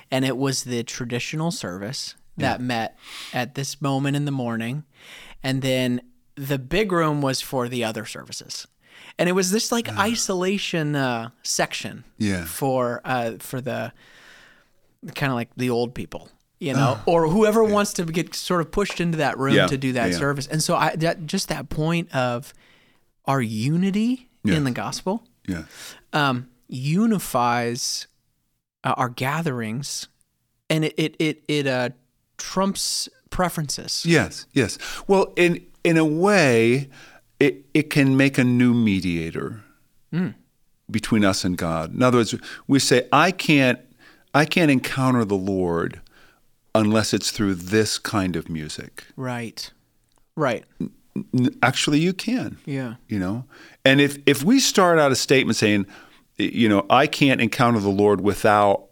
And 0.09 0.23
it 0.23 0.37
was 0.37 0.63
the 0.63 0.83
traditional 0.83 1.51
service 1.51 2.15
that 2.37 2.61
met 2.61 2.97
at 3.33 3.55
this 3.55 3.81
moment 3.81 4.15
in 4.15 4.25
the 4.25 4.31
morning. 4.31 4.83
And 5.43 5.61
then 5.61 6.01
the 6.35 6.57
big 6.59 6.91
room 6.91 7.21
was 7.21 7.41
for 7.41 7.67
the 7.69 7.83
other 7.83 8.05
services 8.05 8.67
and 9.19 9.29
it 9.29 9.33
was 9.33 9.51
this 9.51 9.71
like 9.71 9.87
isolation 9.97 10.95
uh, 10.95 11.29
section 11.43 12.03
Yeah. 12.17 12.45
for 12.45 13.01
uh, 13.05 13.33
for 13.39 13.61
the 13.61 13.91
kind 15.15 15.31
of 15.31 15.35
like 15.35 15.49
the 15.57 15.69
old 15.69 15.93
people 15.93 16.29
you 16.59 16.73
know 16.73 16.99
or 17.05 17.27
whoever 17.27 17.63
wants 17.63 17.93
to 17.93 18.05
get 18.05 18.33
sort 18.33 18.61
of 18.61 18.71
pushed 18.71 18.99
into 19.01 19.17
that 19.17 19.37
room 19.37 19.53
Yeah, 19.55 19.67
to 19.67 19.77
do 19.77 19.91
that 19.93 20.11
yeah. 20.11 20.17
service 20.17 20.47
and 20.47 20.63
so 20.63 20.75
i 20.75 20.95
that 20.95 21.25
just 21.25 21.49
that 21.49 21.69
point 21.69 22.13
of 22.15 22.53
our 23.25 23.41
unity 23.41 24.29
Yeah. 24.43 24.55
in 24.55 24.63
the 24.63 24.71
gospel 24.71 25.23
Yeah. 25.47 25.63
um, 26.13 26.47
unifies 26.67 28.07
uh, 28.83 28.93
our 28.97 29.09
gatherings, 29.09 30.07
and 30.69 30.83
it 30.85 30.93
it 30.97 31.15
it, 31.19 31.43
it 31.47 31.67
uh, 31.67 31.89
trumps 32.37 33.07
preferences. 33.29 34.03
Yes, 34.05 34.45
yes. 34.53 34.77
Well, 35.07 35.33
in 35.37 35.65
in 35.83 35.97
a 35.97 36.05
way, 36.05 36.89
it 37.39 37.65
it 37.73 37.89
can 37.89 38.15
make 38.17 38.37
a 38.37 38.43
new 38.43 38.73
mediator 38.73 39.63
hmm. 40.11 40.29
between 40.89 41.25
us 41.25 41.43
and 41.43 41.57
God. 41.57 41.93
In 41.93 42.01
other 42.01 42.19
words, 42.19 42.35
we 42.67 42.79
say, 42.79 43.07
I 43.11 43.31
can't 43.31 43.79
I 44.33 44.45
can't 44.45 44.71
encounter 44.71 45.25
the 45.25 45.35
Lord 45.35 46.01
unless 46.73 47.13
it's 47.13 47.31
through 47.31 47.55
this 47.55 47.99
kind 47.99 48.35
of 48.35 48.49
music. 48.49 49.05
Right, 49.15 49.71
right, 50.35 50.65
Actually, 51.61 51.99
you 51.99 52.13
can. 52.13 52.57
yeah, 52.65 52.95
You 53.07 53.19
know, 53.19 53.45
and 53.85 54.01
if 54.01 54.17
if 54.25 54.43
we 54.43 54.59
start 54.59 54.97
out 54.97 55.11
a 55.11 55.15
statement 55.15 55.57
saying, 55.57 55.85
you 56.37 56.67
know, 56.67 56.85
I 56.89 57.05
can't 57.05 57.39
encounter 57.39 57.79
the 57.79 57.89
Lord 57.89 58.21
without 58.21 58.85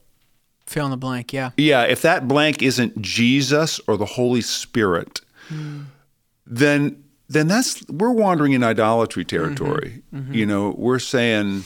fill 0.68 0.86
in 0.86 0.92
the 0.92 0.98
blank. 0.98 1.34
Yeah, 1.34 1.52
Yeah, 1.58 1.84
if 1.84 2.04
that 2.04 2.28
blank 2.28 2.62
isn't 2.62 3.02
Jesus 3.02 3.80
or 3.88 3.98
the 3.98 4.06
Holy 4.06 4.42
Spirit, 4.42 5.22
hmm. 5.48 5.82
Then 6.52 7.04
then 7.30 7.48
that's 7.48 7.84
we're 7.88 8.12
wandering 8.12 8.52
in 8.52 8.62
idolatry 8.62 9.24
mm-hmm. 9.26 9.38
territory. 9.38 10.04
Mm-hmm. 10.14 10.34
You 10.34 10.46
know, 10.46 10.76
we're 10.78 11.00
saying, 11.00 11.64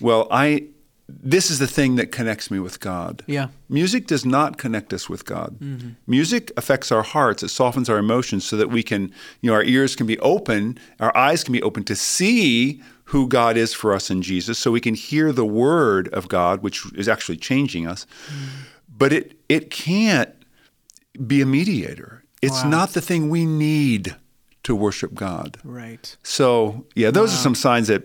well, 0.00 0.26
I 0.30 0.66
this 1.08 1.50
is 1.50 1.58
the 1.58 1.66
thing 1.66 1.96
that 1.96 2.10
connects 2.10 2.50
me 2.50 2.58
with 2.58 2.80
God. 2.80 3.22
yeah, 3.26 3.48
Music 3.68 4.06
does 4.06 4.24
not 4.24 4.56
connect 4.56 4.92
us 4.92 5.08
with 5.08 5.24
God. 5.26 5.58
Mm-hmm. 5.60 5.90
Music 6.06 6.50
affects 6.56 6.90
our 6.90 7.02
hearts. 7.02 7.42
It 7.42 7.48
softens 7.48 7.90
our 7.90 7.98
emotions 7.98 8.44
so 8.46 8.56
that 8.56 8.70
we 8.70 8.82
can, 8.82 9.12
you 9.42 9.50
know, 9.50 9.54
our 9.54 9.62
ears 9.64 9.94
can 9.94 10.06
be 10.06 10.18
open, 10.20 10.78
our 10.98 11.14
eyes 11.16 11.44
can 11.44 11.52
be 11.52 11.62
open 11.62 11.84
to 11.84 11.94
see 11.94 12.82
who 13.04 13.28
God 13.28 13.58
is 13.58 13.74
for 13.74 13.92
us 13.92 14.10
in 14.10 14.22
Jesus, 14.22 14.58
so 14.58 14.72
we 14.72 14.80
can 14.80 14.94
hear 14.94 15.30
the 15.30 15.44
word 15.44 16.08
of 16.08 16.28
God, 16.28 16.62
which 16.62 16.86
is 16.94 17.06
actually 17.06 17.36
changing 17.36 17.86
us. 17.86 18.06
Mm. 18.26 18.48
But 18.88 19.12
it 19.12 19.38
it 19.48 19.70
can't 19.70 20.30
be 21.26 21.42
a 21.42 21.46
mediator. 21.46 22.24
It's 22.40 22.62
Wow. 22.64 22.70
not 22.70 22.94
the 22.94 23.00
thing 23.00 23.28
we 23.28 23.44
need 23.46 24.16
to 24.64 24.74
worship 24.74 25.14
God. 25.14 25.58
right. 25.64 26.16
So 26.22 26.84
yeah, 26.94 27.10
those 27.10 27.32
are 27.32 27.36
some 27.36 27.54
signs 27.54 27.88
that 27.88 28.02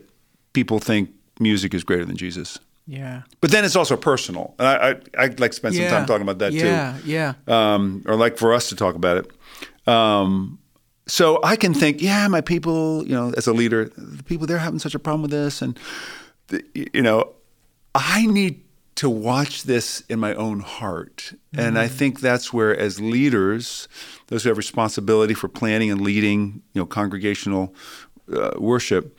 people 0.53 0.79
think 0.79 1.09
music 1.39 1.73
is 1.73 1.83
greater 1.83 2.05
than 2.05 2.15
Jesus. 2.17 2.59
Yeah, 2.85 3.21
But 3.39 3.51
then 3.51 3.65
it's 3.65 3.75
also 3.75 3.95
personal. 3.95 4.55
And 4.57 4.67
I, 4.67 4.89
I, 4.89 5.23
I'd 5.25 5.39
like 5.39 5.51
to 5.51 5.57
spend 5.57 5.75
some 5.75 5.85
time 5.89 6.05
talking 6.07 6.23
about 6.23 6.39
that 6.39 6.51
too. 6.51 6.57
yeah, 6.57 6.97
Yeah, 7.05 7.33
um, 7.47 8.01
or 8.07 8.15
like 8.15 8.37
for 8.39 8.51
us 8.51 8.69
to 8.69 8.75
talk 8.75 8.95
about 8.95 9.17
it. 9.17 9.87
Um, 9.87 10.57
so 11.05 11.39
I 11.43 11.55
can 11.55 11.73
think, 11.75 12.01
yeah, 12.01 12.27
my 12.27 12.41
people, 12.41 13.03
you 13.05 13.13
know, 13.13 13.31
as 13.37 13.45
a 13.47 13.53
leader, 13.53 13.89
the 13.95 14.23
people 14.23 14.47
they're 14.47 14.57
having 14.57 14.79
such 14.79 14.95
a 14.95 14.99
problem 14.99 15.21
with 15.21 15.31
this, 15.31 15.61
and 15.61 15.77
you 16.73 17.01
know, 17.01 17.31
I 17.93 18.25
need 18.25 18.63
to 18.99 19.09
watch 19.09 19.63
this 19.63 20.01
in 20.09 20.19
my 20.19 20.33
own 20.33 20.59
heart, 20.59 21.33
and 21.57 21.79
I 21.79 21.87
think 21.87 22.19
that's 22.19 22.51
where, 22.51 22.77
as 22.77 22.99
leaders, 22.99 23.87
those 24.27 24.43
who 24.43 24.49
have 24.49 24.57
responsibility 24.57 25.33
for 25.33 25.47
planning 25.47 25.89
and 25.89 26.01
leading, 26.01 26.63
you 26.73 26.81
know, 26.81 26.85
congregational 26.85 27.73
uh, 28.35 28.51
worship, 28.57 29.17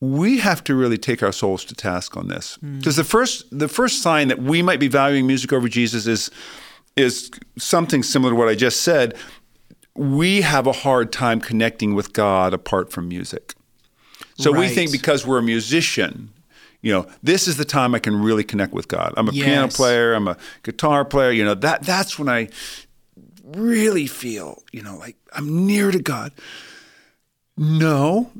we 0.00 0.36
have 0.40 0.62
to 0.64 0.74
really 0.74 0.98
take 0.98 1.22
our 1.22 1.32
souls 1.32 1.64
to 1.64 1.74
task 1.74 2.14
on 2.14 2.28
this. 2.28 2.58
Because 2.58 2.96
the 2.96 3.04
first 3.04 3.46
the 3.50 3.68
first 3.68 4.02
sign 4.02 4.28
that 4.28 4.38
we 4.38 4.60
might 4.60 4.80
be 4.80 4.88
valuing 4.88 5.26
music 5.26 5.50
over 5.50 5.66
Jesus 5.66 6.06
is 6.06 6.30
is 6.94 7.30
something 7.56 8.02
similar 8.02 8.32
to 8.32 8.36
what 8.36 8.48
I 8.48 8.54
just 8.54 8.82
said. 8.82 9.16
We 9.94 10.42
have 10.42 10.66
a 10.66 10.72
hard 10.72 11.10
time 11.10 11.40
connecting 11.40 11.94
with 11.94 12.12
God 12.12 12.52
apart 12.52 12.92
from 12.92 13.08
music. 13.08 13.54
So 14.34 14.52
we 14.52 14.68
think 14.68 14.92
because 14.92 15.26
we're 15.26 15.38
a 15.38 15.42
musician, 15.42 16.34
you 16.86 16.92
know, 16.92 17.04
this 17.20 17.48
is 17.48 17.56
the 17.56 17.64
time 17.64 17.96
I 17.96 17.98
can 17.98 18.22
really 18.22 18.44
connect 18.44 18.72
with 18.72 18.86
God. 18.86 19.12
I'm 19.16 19.28
a 19.28 19.32
piano 19.32 19.66
player, 19.66 20.14
I'm 20.14 20.28
a 20.28 20.36
guitar 20.62 21.04
player, 21.04 21.32
you 21.32 21.44
know, 21.44 21.54
that 21.54 21.82
that's 21.82 22.16
when 22.16 22.28
I 22.28 22.48
really 23.44 24.06
feel, 24.06 24.62
you 24.70 24.82
know, 24.84 24.96
like 24.96 25.16
I'm 25.32 25.66
near 25.66 25.90
to 25.90 25.98
God. 25.98 26.30
No. 27.56 28.30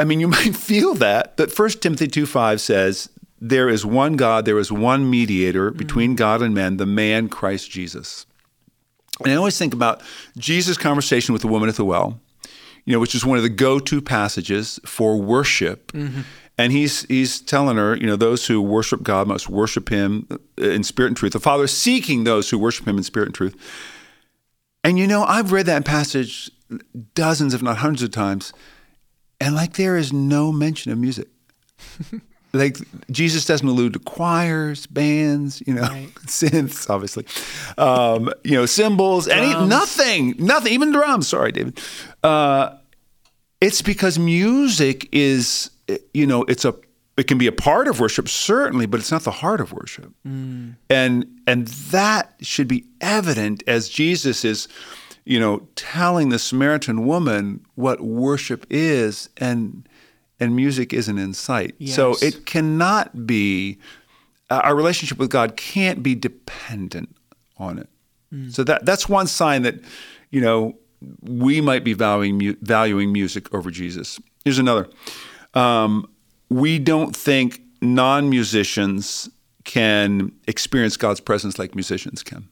I 0.00 0.04
mean, 0.04 0.18
you 0.18 0.26
might 0.38 0.56
feel 0.56 0.94
that, 0.94 1.36
but 1.36 1.56
1 1.56 1.68
Timothy 1.80 2.08
2 2.08 2.26
5 2.26 2.60
says, 2.60 3.08
There 3.40 3.68
is 3.68 3.86
one 3.86 4.16
God, 4.16 4.46
there 4.46 4.58
is 4.58 4.72
one 4.72 5.08
mediator 5.08 5.68
mm-hmm. 5.70 5.78
between 5.78 6.16
God 6.16 6.42
and 6.42 6.52
men, 6.52 6.78
the 6.78 6.86
man 6.86 7.28
Christ 7.28 7.70
Jesus. 7.70 8.26
And 9.22 9.32
I 9.32 9.36
always 9.36 9.58
think 9.58 9.72
about 9.72 10.02
Jesus' 10.36 10.76
conversation 10.76 11.34
with 11.34 11.42
the 11.42 11.48
woman 11.48 11.68
at 11.68 11.76
the 11.76 11.84
well, 11.84 12.20
you 12.84 12.92
know, 12.92 12.98
which 12.98 13.14
is 13.14 13.24
one 13.24 13.36
of 13.36 13.44
the 13.44 13.48
go-to 13.48 14.02
passages 14.02 14.80
for 14.84 15.16
worship. 15.16 15.92
Mm-hmm. 15.92 16.22
And 16.58 16.72
he's 16.72 17.02
he's 17.02 17.40
telling 17.40 17.76
her, 17.76 17.94
you 17.96 18.06
know, 18.06 18.16
those 18.16 18.46
who 18.46 18.62
worship 18.62 19.02
God 19.02 19.28
must 19.28 19.48
worship 19.48 19.90
Him 19.90 20.26
in 20.56 20.84
spirit 20.84 21.08
and 21.08 21.16
truth. 21.16 21.34
The 21.34 21.40
Father 21.40 21.64
is 21.64 21.76
seeking 21.76 22.24
those 22.24 22.48
who 22.48 22.58
worship 22.58 22.88
Him 22.88 22.96
in 22.96 23.02
spirit 23.02 23.26
and 23.26 23.34
truth. 23.34 23.54
And 24.82 24.98
you 24.98 25.06
know, 25.06 25.24
I've 25.24 25.52
read 25.52 25.66
that 25.66 25.84
passage 25.84 26.50
dozens, 27.14 27.52
if 27.54 27.62
not 27.62 27.76
hundreds 27.78 28.02
of 28.02 28.10
times, 28.10 28.52
and 29.40 29.54
like 29.54 29.74
there 29.74 29.96
is 29.96 30.12
no 30.12 30.50
mention 30.50 30.92
of 30.92 30.98
music. 30.98 31.28
like 32.52 32.78
Jesus 33.10 33.44
doesn't 33.44 33.68
allude 33.68 33.92
to 33.92 33.98
choirs, 33.98 34.86
bands, 34.86 35.62
you 35.66 35.74
know, 35.74 35.82
Right. 35.82 36.08
synths, 36.26 36.88
obviously, 36.88 37.26
um, 37.76 38.30
you 38.44 38.52
know, 38.52 38.64
cymbals, 38.66 39.28
any 39.28 39.52
nothing, 39.66 40.34
nothing, 40.38 40.72
even 40.72 40.90
drums. 40.92 41.28
Sorry, 41.28 41.52
David. 41.52 41.78
Uh, 42.22 42.76
it's 43.60 43.82
because 43.82 44.18
music 44.18 45.08
is, 45.12 45.70
you 46.14 46.26
know, 46.26 46.42
it's 46.44 46.64
a 46.64 46.74
it 47.16 47.26
can 47.28 47.38
be 47.38 47.46
a 47.46 47.52
part 47.52 47.88
of 47.88 47.98
worship 47.98 48.28
certainly, 48.28 48.84
but 48.86 49.00
it's 49.00 49.10
not 49.10 49.22
the 49.22 49.30
heart 49.30 49.60
of 49.60 49.72
worship. 49.72 50.12
And 50.90 51.26
and 51.46 51.66
that 51.68 52.34
should 52.42 52.68
be 52.68 52.84
evident 53.00 53.62
as 53.66 53.88
Jesus 53.88 54.44
is, 54.44 54.68
you 55.24 55.40
know, 55.40 55.66
telling 55.76 56.28
the 56.28 56.38
Samaritan 56.38 57.06
woman 57.06 57.64
what 57.74 58.00
worship 58.00 58.66
is 58.70 59.28
and 59.38 59.88
and 60.38 60.54
music 60.54 60.92
isn't 60.92 61.18
in 61.18 61.32
sight. 61.32 61.74
So 61.94 62.16
it 62.22 62.44
cannot 62.46 63.26
be 63.26 63.78
uh, 64.50 64.60
our 64.64 64.74
relationship 64.76 65.18
with 65.18 65.30
God 65.30 65.56
can't 65.56 66.02
be 66.02 66.14
dependent 66.14 67.16
on 67.56 67.78
it. 67.78 67.88
So 68.50 68.62
that 68.64 68.84
that's 68.84 69.08
one 69.08 69.26
sign 69.26 69.62
that 69.62 69.76
you 70.30 70.42
know 70.42 70.76
we 71.22 71.60
might 71.62 71.84
be 71.84 71.94
valuing 71.94 72.56
valuing 72.60 73.10
music 73.12 73.54
over 73.54 73.70
Jesus. 73.70 74.20
Here's 74.44 74.58
another. 74.58 74.88
Um, 75.56 76.08
we 76.48 76.78
don't 76.78 77.14
think 77.14 77.60
non-musicians 77.80 79.28
can 79.64 80.32
experience 80.46 80.96
God's 80.96 81.20
presence 81.20 81.58
like 81.58 81.74
musicians 81.74 82.22
can. 82.22 82.48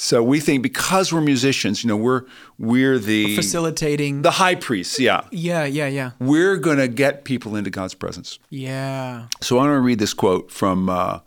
So 0.00 0.22
we 0.22 0.38
think 0.38 0.62
because 0.62 1.12
we're 1.12 1.20
musicians, 1.22 1.82
you 1.82 1.88
know, 1.88 1.96
we're 1.96 2.22
we're 2.58 2.98
the 3.00 3.34
facilitating. 3.34 4.22
the 4.22 4.30
high 4.30 4.54
priests. 4.54 5.00
Yeah, 5.00 5.22
yeah, 5.32 5.64
yeah, 5.64 5.88
yeah, 5.88 6.12
we're 6.20 6.56
going 6.56 6.78
to 6.78 6.86
get 6.86 7.24
people 7.24 7.56
into 7.56 7.70
God's 7.70 7.94
presence. 7.94 8.38
yeah. 8.50 9.26
So 9.40 9.56
I 9.56 9.62
want 9.62 9.70
to 9.76 9.80
read 9.80 9.98
this 9.98 10.14
quote 10.14 10.52
from 10.52 10.88
uh, 10.88 11.18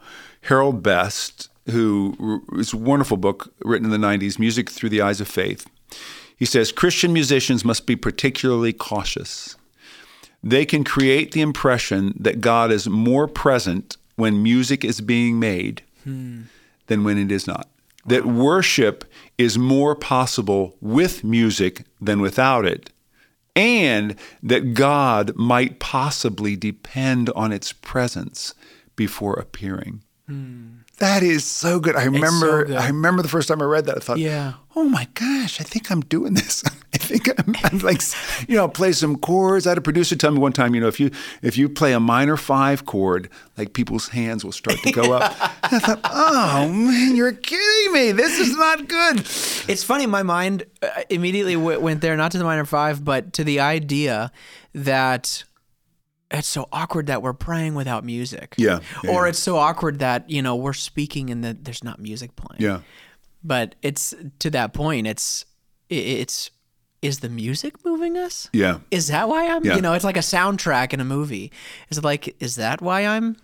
Harold 0.43 0.81
Best, 0.81 1.49
who 1.69 2.45
is 2.53 2.71
a 2.71 2.77
wonderful 2.77 3.17
book 3.17 3.53
written 3.65 3.91
in 3.91 3.91
the 3.91 4.07
90s, 4.07 4.39
Music 4.39 4.69
Through 4.69 4.89
the 4.89 5.01
Eyes 5.01 5.19
of 5.19 5.27
Faith. 5.27 5.67
He 6.37 6.45
says 6.45 6.71
Christian 6.71 7.11
musicians 7.11 7.65
must 7.65 7.85
be 7.85 7.97
particularly 7.97 8.71
cautious. 8.71 9.57
They 10.43 10.65
can 10.65 10.83
create 10.83 11.31
the 11.31 11.41
impression 11.41 12.13
that 12.19 12.41
God 12.41 12.71
is 12.71 12.87
more 12.87 13.27
present 13.27 13.97
when 14.15 14.43
music 14.43 14.83
is 14.83 15.01
being 15.01 15.39
made 15.39 15.83
than 16.87 17.03
when 17.03 17.17
it 17.17 17.31
is 17.31 17.47
not. 17.47 17.69
That 18.05 18.25
worship 18.25 19.05
is 19.37 19.57
more 19.57 19.95
possible 19.95 20.75
with 20.81 21.23
music 21.23 21.83
than 21.99 22.21
without 22.21 22.65
it 22.65 22.91
and 23.55 24.15
that 24.41 24.73
God 24.73 25.35
might 25.35 25.79
possibly 25.79 26.55
depend 26.55 27.29
on 27.31 27.51
its 27.51 27.73
presence 27.73 28.53
before 28.95 29.33
appearing. 29.33 30.01
Hmm. 30.27 30.80
That 31.01 31.23
is 31.23 31.43
so 31.43 31.79
good. 31.79 31.95
I 31.95 32.03
remember. 32.05 32.65
good. 32.65 32.75
I 32.77 32.87
remember 32.87 33.21
the 33.23 33.27
first 33.27 33.47
time 33.47 33.59
I 33.61 33.65
read 33.65 33.85
that. 33.87 33.97
I 33.97 33.99
thought, 33.99 34.19
Yeah. 34.19 34.53
oh 34.75 34.83
my 34.87 35.07
gosh, 35.15 35.59
I 35.59 35.63
think 35.63 35.91
I'm 35.91 36.01
doing 36.01 36.35
this. 36.35 36.63
I 36.93 36.97
think 36.97 37.27
I'm, 37.27 37.55
I'm 37.63 37.79
like, 37.79 38.01
you 38.47 38.55
know, 38.55 38.67
play 38.67 38.91
some 38.91 39.15
chords. 39.17 39.65
I 39.65 39.71
had 39.71 39.77
a 39.79 39.81
producer 39.81 40.15
tell 40.15 40.29
me 40.31 40.37
one 40.39 40.53
time, 40.53 40.75
you 40.75 40.81
know, 40.81 40.87
if 40.87 40.99
you 40.99 41.09
if 41.41 41.57
you 41.57 41.67
play 41.69 41.93
a 41.93 41.99
minor 41.99 42.37
five 42.37 42.85
chord, 42.85 43.29
like 43.57 43.73
people's 43.73 44.09
hands 44.09 44.45
will 44.45 44.51
start 44.51 44.77
to 44.83 44.91
go 44.91 45.13
up. 45.13 45.35
And 45.71 45.75
I 45.75 45.79
thought, 45.85 45.99
oh 46.03 46.67
man, 46.69 47.15
you're 47.15 47.31
kidding 47.31 47.93
me. 47.93 48.11
This 48.11 48.37
is 48.39 48.55
not 48.57 48.87
good. 48.89 49.19
It's 49.69 49.83
funny. 49.83 50.05
My 50.05 50.21
mind 50.21 50.65
uh, 50.83 50.89
immediately 51.09 51.53
w- 51.55 51.79
went 51.79 52.01
there, 52.01 52.17
not 52.17 52.31
to 52.33 52.37
the 52.37 52.43
minor 52.43 52.65
five, 52.65 53.05
but 53.05 53.31
to 53.33 53.43
the 53.45 53.61
idea 53.61 54.31
that 54.75 55.45
it's 56.31 56.47
so 56.47 56.67
awkward 56.71 57.07
that 57.07 57.21
we're 57.21 57.33
praying 57.33 57.75
without 57.75 58.03
music. 58.03 58.55
Yeah, 58.57 58.79
yeah, 59.03 59.11
or 59.11 59.23
yeah. 59.25 59.29
it's 59.29 59.39
so 59.39 59.57
awkward 59.57 59.99
that 59.99 60.29
you 60.29 60.41
know 60.41 60.55
we're 60.55 60.73
speaking 60.73 61.29
and 61.29 61.43
that 61.43 61.63
there's 61.65 61.83
not 61.83 61.99
music 61.99 62.35
playing. 62.35 62.61
Yeah. 62.61 62.79
But 63.43 63.75
it's 63.81 64.13
to 64.39 64.49
that 64.51 64.73
point. 64.73 65.07
It's 65.07 65.45
it's 65.89 66.51
is 67.01 67.19
the 67.19 67.29
music 67.29 67.83
moving 67.83 68.15
us? 68.17 68.47
Yeah. 68.53 68.79
Is 68.91 69.07
that 69.07 69.27
why 69.27 69.47
I'm, 69.47 69.65
Yeah. 69.65 69.75
you 69.75 69.81
know, 69.81 69.93
it's 69.93 70.03
like 70.05 70.17
a 70.17 70.21
soundtrack 70.21 70.93
in 70.93 70.99
a 70.99 71.03
movie. 71.05 71.51
Is 71.89 71.97
it 71.97 72.03
like, 72.03 72.35
is 72.39 72.55
that 72.57 72.79
why 72.81 73.05
I'm 73.07 73.37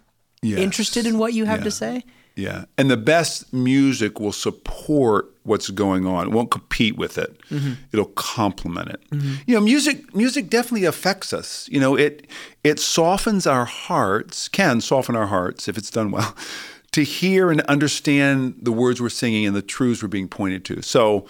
Yes. 0.44 0.60
interested 0.60 1.08
in 1.08 1.17
what 1.17 1.34
you 1.34 1.46
have 1.46 1.63
to 1.63 1.72
say? 1.72 2.03
Yeah. 2.36 2.65
And 2.77 2.91
the 2.91 2.98
best 2.98 3.51
music 3.51 4.20
will 4.20 4.32
support 4.32 5.34
what's 5.47 5.69
going 5.69 6.05
on. 6.05 6.27
It 6.27 6.31
won't 6.31 6.51
compete 6.51 6.97
with 6.97 7.17
it. 7.17 7.39
Mm-hmm. 7.49 7.73
It'll 7.91 8.05
complement 8.15 8.89
it. 8.89 9.09
Mm-hmm. 9.09 9.33
You 9.45 9.55
know, 9.55 9.61
music 9.61 10.13
music 10.13 10.49
definitely 10.49 10.85
affects 10.85 11.33
us. 11.33 11.67
You 11.71 11.79
know, 11.79 11.95
it 11.95 12.27
it 12.63 12.79
softens 12.79 13.47
our 13.47 13.65
hearts, 13.65 14.47
can 14.47 14.81
soften 14.81 15.15
our 15.15 15.27
hearts 15.27 15.67
if 15.67 15.77
it's 15.77 15.89
done 15.89 16.11
well, 16.11 16.35
to 16.91 17.03
hear 17.03 17.49
and 17.49 17.61
understand 17.61 18.55
the 18.61 18.71
words 18.71 19.01
we're 19.01 19.09
singing 19.09 19.45
and 19.45 19.55
the 19.55 19.61
truths 19.61 20.01
we're 20.03 20.09
being 20.09 20.27
pointed 20.27 20.65
to. 20.65 20.81
So, 20.81 21.25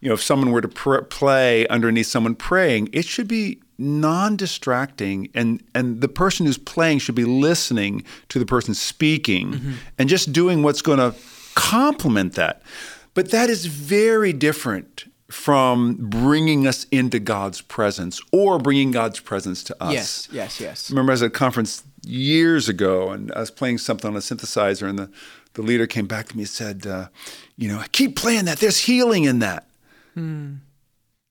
you 0.00 0.08
know, 0.08 0.14
if 0.14 0.22
someone 0.22 0.50
were 0.50 0.60
to 0.60 0.68
pr- 0.68 0.98
play 0.98 1.66
underneath 1.68 2.06
someone 2.06 2.34
praying, 2.34 2.90
it 2.92 3.04
should 3.04 3.28
be 3.28 3.60
non-distracting 3.78 5.28
and 5.34 5.62
and 5.74 6.00
the 6.00 6.08
person 6.08 6.46
who's 6.46 6.56
playing 6.56 6.98
should 6.98 7.14
be 7.14 7.26
listening 7.26 8.02
to 8.30 8.38
the 8.38 8.46
person 8.46 8.72
speaking 8.72 9.52
mm-hmm. 9.52 9.72
and 9.98 10.08
just 10.08 10.32
doing 10.32 10.62
what's 10.62 10.80
going 10.80 10.98
to 10.98 11.14
complement 11.56 12.34
that. 12.34 12.62
But 13.16 13.30
that 13.30 13.48
is 13.48 13.64
very 13.64 14.34
different 14.34 15.06
from 15.30 15.96
bringing 15.96 16.66
us 16.66 16.84
into 16.92 17.18
God's 17.18 17.62
presence 17.62 18.20
or 18.30 18.58
bringing 18.58 18.90
God's 18.90 19.20
presence 19.20 19.64
to 19.64 19.82
us. 19.82 19.94
Yes, 19.94 20.28
yes, 20.30 20.60
yes. 20.60 20.90
remember 20.90 21.12
I 21.12 21.14
was 21.14 21.22
at 21.22 21.28
a 21.28 21.30
conference 21.30 21.82
years 22.04 22.68
ago 22.68 23.08
and 23.10 23.32
I 23.32 23.40
was 23.40 23.50
playing 23.50 23.78
something 23.78 24.10
on 24.10 24.16
a 24.16 24.20
synthesizer 24.20 24.86
and 24.86 24.98
the, 24.98 25.10
the 25.54 25.62
leader 25.62 25.86
came 25.86 26.06
back 26.06 26.28
to 26.28 26.36
me 26.36 26.42
and 26.42 26.48
said, 26.48 26.86
uh, 26.86 27.08
you 27.56 27.68
know, 27.68 27.82
keep 27.92 28.16
playing 28.16 28.44
that. 28.44 28.58
There's 28.58 28.80
healing 28.80 29.24
in 29.24 29.38
that. 29.38 29.66
Hmm. 30.12 30.56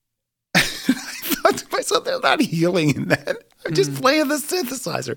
I 0.56 0.60
thought 0.60 1.56
to 1.58 1.66
myself, 1.70 2.04
there's 2.04 2.20
not 2.20 2.40
healing 2.40 2.96
in 2.96 3.08
that. 3.08 3.44
I'm 3.64 3.74
just 3.74 3.90
hmm. 3.90 3.96
playing 3.96 4.28
the 4.28 4.36
synthesizer. 4.36 5.16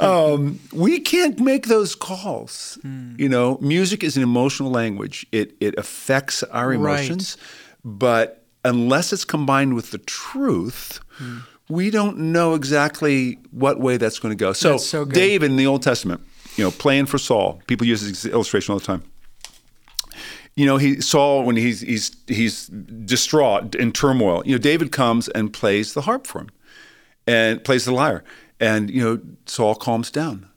um, 0.00 0.60
we 0.72 1.00
can't 1.00 1.38
make 1.40 1.66
those 1.66 1.94
calls. 1.94 2.78
Hmm. 2.82 3.14
You 3.18 3.28
know, 3.28 3.58
music 3.60 4.02
is 4.04 4.16
an 4.16 4.22
emotional 4.22 4.70
language. 4.70 5.26
It 5.32 5.54
it 5.60 5.78
affects 5.78 6.42
our 6.44 6.68
Right. 6.68 6.76
emotions, 6.76 7.36
but 7.84 8.44
unless 8.64 9.12
it's 9.12 9.24
combined 9.24 9.74
with 9.74 9.90
the 9.90 9.98
truth, 9.98 11.00
hmm. 11.16 11.38
we 11.68 11.90
don't 11.90 12.18
know 12.18 12.54
exactly 12.54 13.38
what 13.50 13.80
way 13.80 13.96
that's 13.96 14.18
going 14.18 14.36
to 14.36 14.40
go. 14.40 14.52
So, 14.52 14.76
so. 14.76 15.04
David 15.04 15.50
in 15.50 15.56
the 15.56 15.66
Old 15.66 15.82
Testament, 15.82 16.20
you 16.56 16.64
know, 16.64 16.70
playing 16.70 17.06
for 17.06 17.18
Saul. 17.18 17.60
People 17.66 17.86
use 17.86 18.06
this 18.06 18.24
illustration 18.26 18.72
all 18.72 18.78
the 18.78 18.84
time 18.84 19.02
you 20.54 20.66
know, 20.66 20.76
he 20.76 21.00
Saul 21.00 21.44
when 21.44 21.56
he's 21.56 21.80
he's 21.80 22.14
he's 22.26 22.66
distraught 22.66 23.74
in 23.74 23.92
turmoil. 23.92 24.42
You 24.44 24.52
know, 24.52 24.58
David 24.58 24.92
comes 24.92 25.28
and 25.28 25.52
plays 25.52 25.94
the 25.94 26.02
harp 26.02 26.26
for 26.26 26.40
him, 26.40 26.50
and 27.26 27.62
plays 27.62 27.84
the 27.84 27.92
lyre, 27.92 28.24
and 28.60 28.90
you 28.90 29.02
know, 29.02 29.20
Saul 29.46 29.74
calms 29.74 30.10
down. 30.10 30.48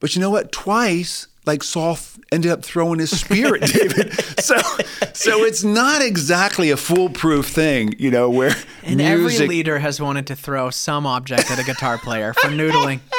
But 0.00 0.14
you 0.14 0.20
know 0.20 0.30
what? 0.30 0.52
Twice, 0.52 1.28
like 1.46 1.62
Saul 1.62 1.92
f- 1.92 2.18
ended 2.32 2.50
up 2.50 2.64
throwing 2.64 2.98
his 2.98 3.18
spear 3.18 3.54
at 3.56 3.62
David. 3.72 4.12
So, 4.40 4.56
so 5.12 5.44
it's 5.44 5.64
not 5.64 6.02
exactly 6.02 6.70
a 6.70 6.76
foolproof 6.76 7.46
thing, 7.46 7.94
you 7.98 8.10
know, 8.10 8.28
where 8.28 8.54
And 8.82 8.96
music. 8.96 9.40
every 9.40 9.48
leader 9.48 9.78
has 9.78 10.00
wanted 10.00 10.26
to 10.28 10.36
throw 10.36 10.70
some 10.70 11.06
object 11.06 11.50
at 11.50 11.58
a 11.58 11.64
guitar 11.64 11.98
player 11.98 12.34
for 12.34 12.48
noodling. 12.48 13.00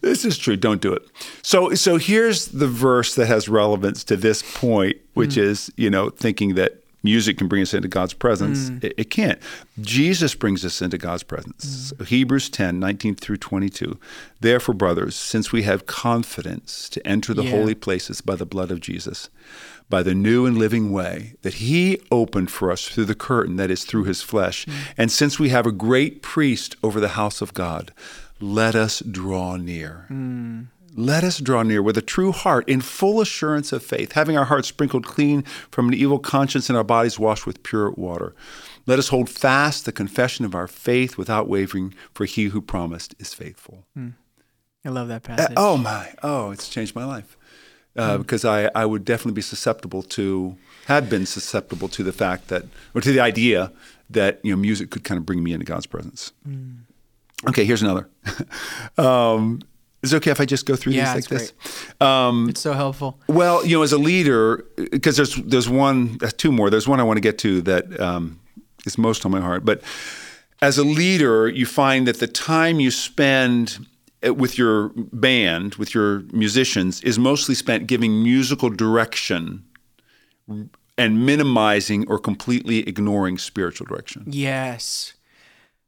This 0.00 0.26
is 0.26 0.36
true. 0.36 0.56
Don't 0.56 0.82
do 0.82 0.92
it. 0.92 1.02
So, 1.40 1.74
so 1.74 1.96
here's 1.96 2.48
the 2.48 2.68
verse 2.68 3.14
that 3.14 3.26
has 3.26 3.48
relevance 3.48 4.04
to 4.04 4.18
this 4.18 4.42
point, 4.54 4.98
which 5.14 5.36
hmm. 5.36 5.40
is, 5.40 5.72
you 5.76 5.88
know, 5.88 6.10
thinking 6.10 6.56
that 6.56 6.83
music 7.04 7.38
can 7.38 7.46
bring 7.46 7.62
us 7.62 7.74
into 7.74 7.86
God's 7.86 8.14
presence. 8.14 8.70
Mm. 8.70 8.82
It, 8.84 8.94
it 8.96 9.10
can't. 9.10 9.38
Jesus 9.80 10.34
brings 10.34 10.64
us 10.64 10.82
into 10.82 10.98
God's 10.98 11.22
presence. 11.22 11.92
So 11.96 12.04
Hebrews 12.04 12.48
10, 12.50 12.80
19 12.80 13.14
through 13.14 13.36
22. 13.36 13.98
Therefore, 14.40 14.74
brothers, 14.74 15.14
since 15.14 15.52
we 15.52 15.62
have 15.62 15.86
confidence 15.86 16.88
to 16.88 17.06
enter 17.06 17.34
the 17.34 17.44
Yeah. 17.44 17.50
holy 17.50 17.74
places 17.74 18.20
by 18.20 18.34
the 18.36 18.46
blood 18.46 18.70
of 18.70 18.80
Jesus, 18.80 19.28
by 19.90 20.02
the 20.02 20.14
new 20.14 20.46
and 20.46 20.56
living 20.56 20.90
way 20.90 21.34
that 21.42 21.54
he 21.54 22.00
opened 22.10 22.50
for 22.50 22.72
us 22.72 22.88
through 22.88 23.04
the 23.04 23.14
curtain 23.14 23.56
that 23.56 23.70
is 23.70 23.84
through 23.84 24.04
his 24.04 24.22
flesh, 24.22 24.64
mm. 24.64 24.72
and 24.96 25.12
since 25.12 25.38
we 25.38 25.50
have 25.50 25.66
a 25.66 25.72
great 25.72 26.22
priest 26.22 26.74
over 26.82 27.00
the 27.00 27.10
house 27.10 27.42
of 27.42 27.52
God, 27.52 27.92
let 28.40 28.74
us 28.74 29.00
draw 29.00 29.56
near. 29.56 30.06
Let 30.96 31.24
us 31.24 31.38
draw 31.38 31.62
near 31.64 31.82
with 31.82 31.98
a 31.98 32.02
true 32.02 32.30
heart 32.30 32.68
in 32.68 32.80
full 32.80 33.20
assurance 33.20 33.72
of 33.72 33.82
faith, 33.82 34.12
having 34.12 34.36
our 34.36 34.44
hearts 34.44 34.68
sprinkled 34.68 35.04
clean 35.04 35.42
from 35.70 35.88
an 35.88 35.94
evil 35.94 36.18
conscience 36.20 36.68
and 36.68 36.76
our 36.76 36.84
bodies 36.84 37.18
washed 37.18 37.46
with 37.46 37.62
pure 37.64 37.90
water. 37.90 38.34
Let 38.86 38.98
us 39.00 39.08
hold 39.08 39.28
fast 39.28 39.86
the 39.86 39.92
confession 39.92 40.44
of 40.44 40.54
our 40.54 40.68
faith 40.68 41.18
without 41.18 41.48
wavering, 41.48 41.94
for 42.12 42.26
he 42.26 42.44
who 42.44 42.60
promised 42.60 43.14
is 43.18 43.34
faithful. 43.34 43.84
I 44.84 44.88
love 44.88 45.08
that 45.08 45.24
Uh, 45.28 45.36
passage. 45.36 45.54
oh 45.56 45.76
my! 45.78 46.12
Oh, 46.22 46.50
it's 46.50 46.68
changed 46.68 46.94
my 46.94 47.04
life 47.04 47.36
uh, 47.96 48.18
because 48.18 48.44
I, 48.44 48.70
I 48.74 48.84
would 48.86 49.04
definitely 49.04 49.32
be 49.32 49.42
susceptible 49.42 50.02
to 50.02 50.56
had 50.86 51.08
been 51.08 51.24
susceptible 51.26 51.88
to 51.88 52.02
the 52.04 52.12
fact 52.12 52.48
that 52.48 52.64
or 52.94 53.00
to 53.00 53.10
the 53.10 53.18
idea 53.20 53.72
that 54.10 54.38
you 54.44 54.52
know 54.52 54.60
music 54.60 54.90
could 54.90 55.02
kind 55.02 55.18
of 55.18 55.24
bring 55.26 55.42
me 55.42 55.52
into 55.54 55.64
God's 55.64 55.86
presence. 55.86 56.32
Okay, 57.48 57.64
here's 57.64 57.82
another. 57.82 58.08
um, 58.98 59.60
is 60.04 60.12
it 60.12 60.16
okay 60.18 60.30
if 60.30 60.40
I 60.40 60.44
just 60.44 60.66
go 60.66 60.76
through 60.76 60.92
Yeah, 60.92 61.14
these 61.14 61.30
like 61.30 61.40
this? 61.40 61.52
Um, 62.00 62.48
it's 62.50 62.60
so 62.60 62.72
helpful. 62.74 63.18
well, 63.26 63.64
you 63.66 63.76
know, 63.76 63.82
as 63.82 63.92
a 63.92 63.98
leader, 63.98 64.64
because 64.92 65.16
there's 65.16 65.34
there's 65.36 65.68
one, 65.68 66.18
uh, 66.22 66.30
two 66.36 66.52
more. 66.52 66.70
There's 66.70 66.86
one 66.86 67.00
I 67.00 67.02
want 67.02 67.16
to 67.16 67.20
get 67.22 67.38
to 67.38 67.62
that 67.62 67.98
um, 68.00 68.38
is 68.86 68.96
most 68.98 69.24
on 69.26 69.32
my 69.32 69.40
heart. 69.40 69.64
But 69.64 69.82
as 70.62 70.78
a 70.78 70.84
leader, 70.84 71.48
you 71.48 71.66
find 71.66 72.06
that 72.06 72.20
the 72.20 72.26
time 72.28 72.80
you 72.80 72.90
spend 72.90 73.86
uh, 74.26 74.32
with 74.34 74.56
your 74.58 74.90
band, 75.12 75.74
with 75.76 75.94
your 75.94 76.20
musicians, 76.32 77.00
is 77.02 77.18
mostly 77.18 77.54
spent 77.54 77.86
giving 77.86 78.22
musical 78.22 78.70
direction 78.70 79.64
and 80.96 81.26
minimizing 81.26 82.06
or 82.08 82.18
completely 82.18 82.86
ignoring 82.88 83.38
spiritual 83.38 83.86
direction. 83.86 84.24
Yes. 84.26 85.14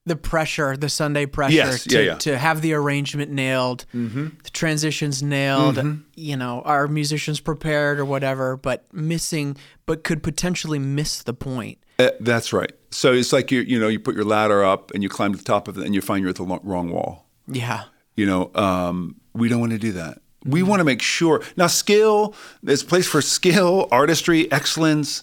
The 0.06 0.16
pressure, 0.16 0.76
the 0.76 0.88
Sunday 0.88 1.26
pressure 1.26 1.54
Yes, 1.54 1.84
to, 1.84 1.94
yeah, 1.98 2.00
yeah. 2.12 2.14
to 2.18 2.38
have 2.38 2.62
the 2.62 2.72
arrangement 2.74 3.30
nailed, 3.32 3.86
the 3.92 4.30
transitions 4.52 5.20
nailed, 5.22 5.78
you 6.14 6.36
know, 6.36 6.62
our 6.62 6.86
musicians 6.86 7.40
prepared 7.40 7.98
or 7.98 8.04
whatever, 8.04 8.56
but 8.56 8.84
missing, 8.94 9.56
but 9.84 10.04
could 10.04 10.22
potentially 10.22 10.78
miss 10.78 11.22
the 11.22 11.34
point. 11.34 11.78
Uh, 11.98 12.10
that's 12.20 12.52
right. 12.52 12.70
So 12.90 13.12
it's 13.12 13.32
like 13.32 13.50
you 13.50 13.60
you 13.62 13.80
know 13.80 13.88
you 13.88 13.98
put 13.98 14.14
your 14.14 14.24
ladder 14.24 14.62
up 14.64 14.92
and 14.92 15.02
you 15.02 15.08
climb 15.08 15.32
to 15.32 15.38
the 15.38 15.44
top 15.44 15.66
of 15.66 15.76
it 15.76 15.84
and 15.84 15.94
you 15.94 16.00
find 16.00 16.20
you're 16.22 16.30
at 16.30 16.36
the 16.36 16.44
lo- 16.44 16.60
wrong 16.62 16.90
wall. 16.90 17.26
Yeah. 17.48 17.84
You 18.14 18.26
know, 18.26 18.50
um, 18.54 19.16
we 19.34 19.48
don't 19.48 19.60
want 19.60 19.72
to 19.72 19.78
do 19.78 19.92
that. 19.92 20.18
We 20.44 20.62
want 20.62 20.78
to 20.80 20.84
make 20.84 21.02
sure. 21.02 21.42
Now, 21.56 21.66
skill, 21.66 22.34
there's 22.62 22.82
a 22.82 22.86
place 22.86 23.08
for 23.08 23.20
skill, 23.20 23.88
artistry, 23.90 24.50
excellence, 24.52 25.22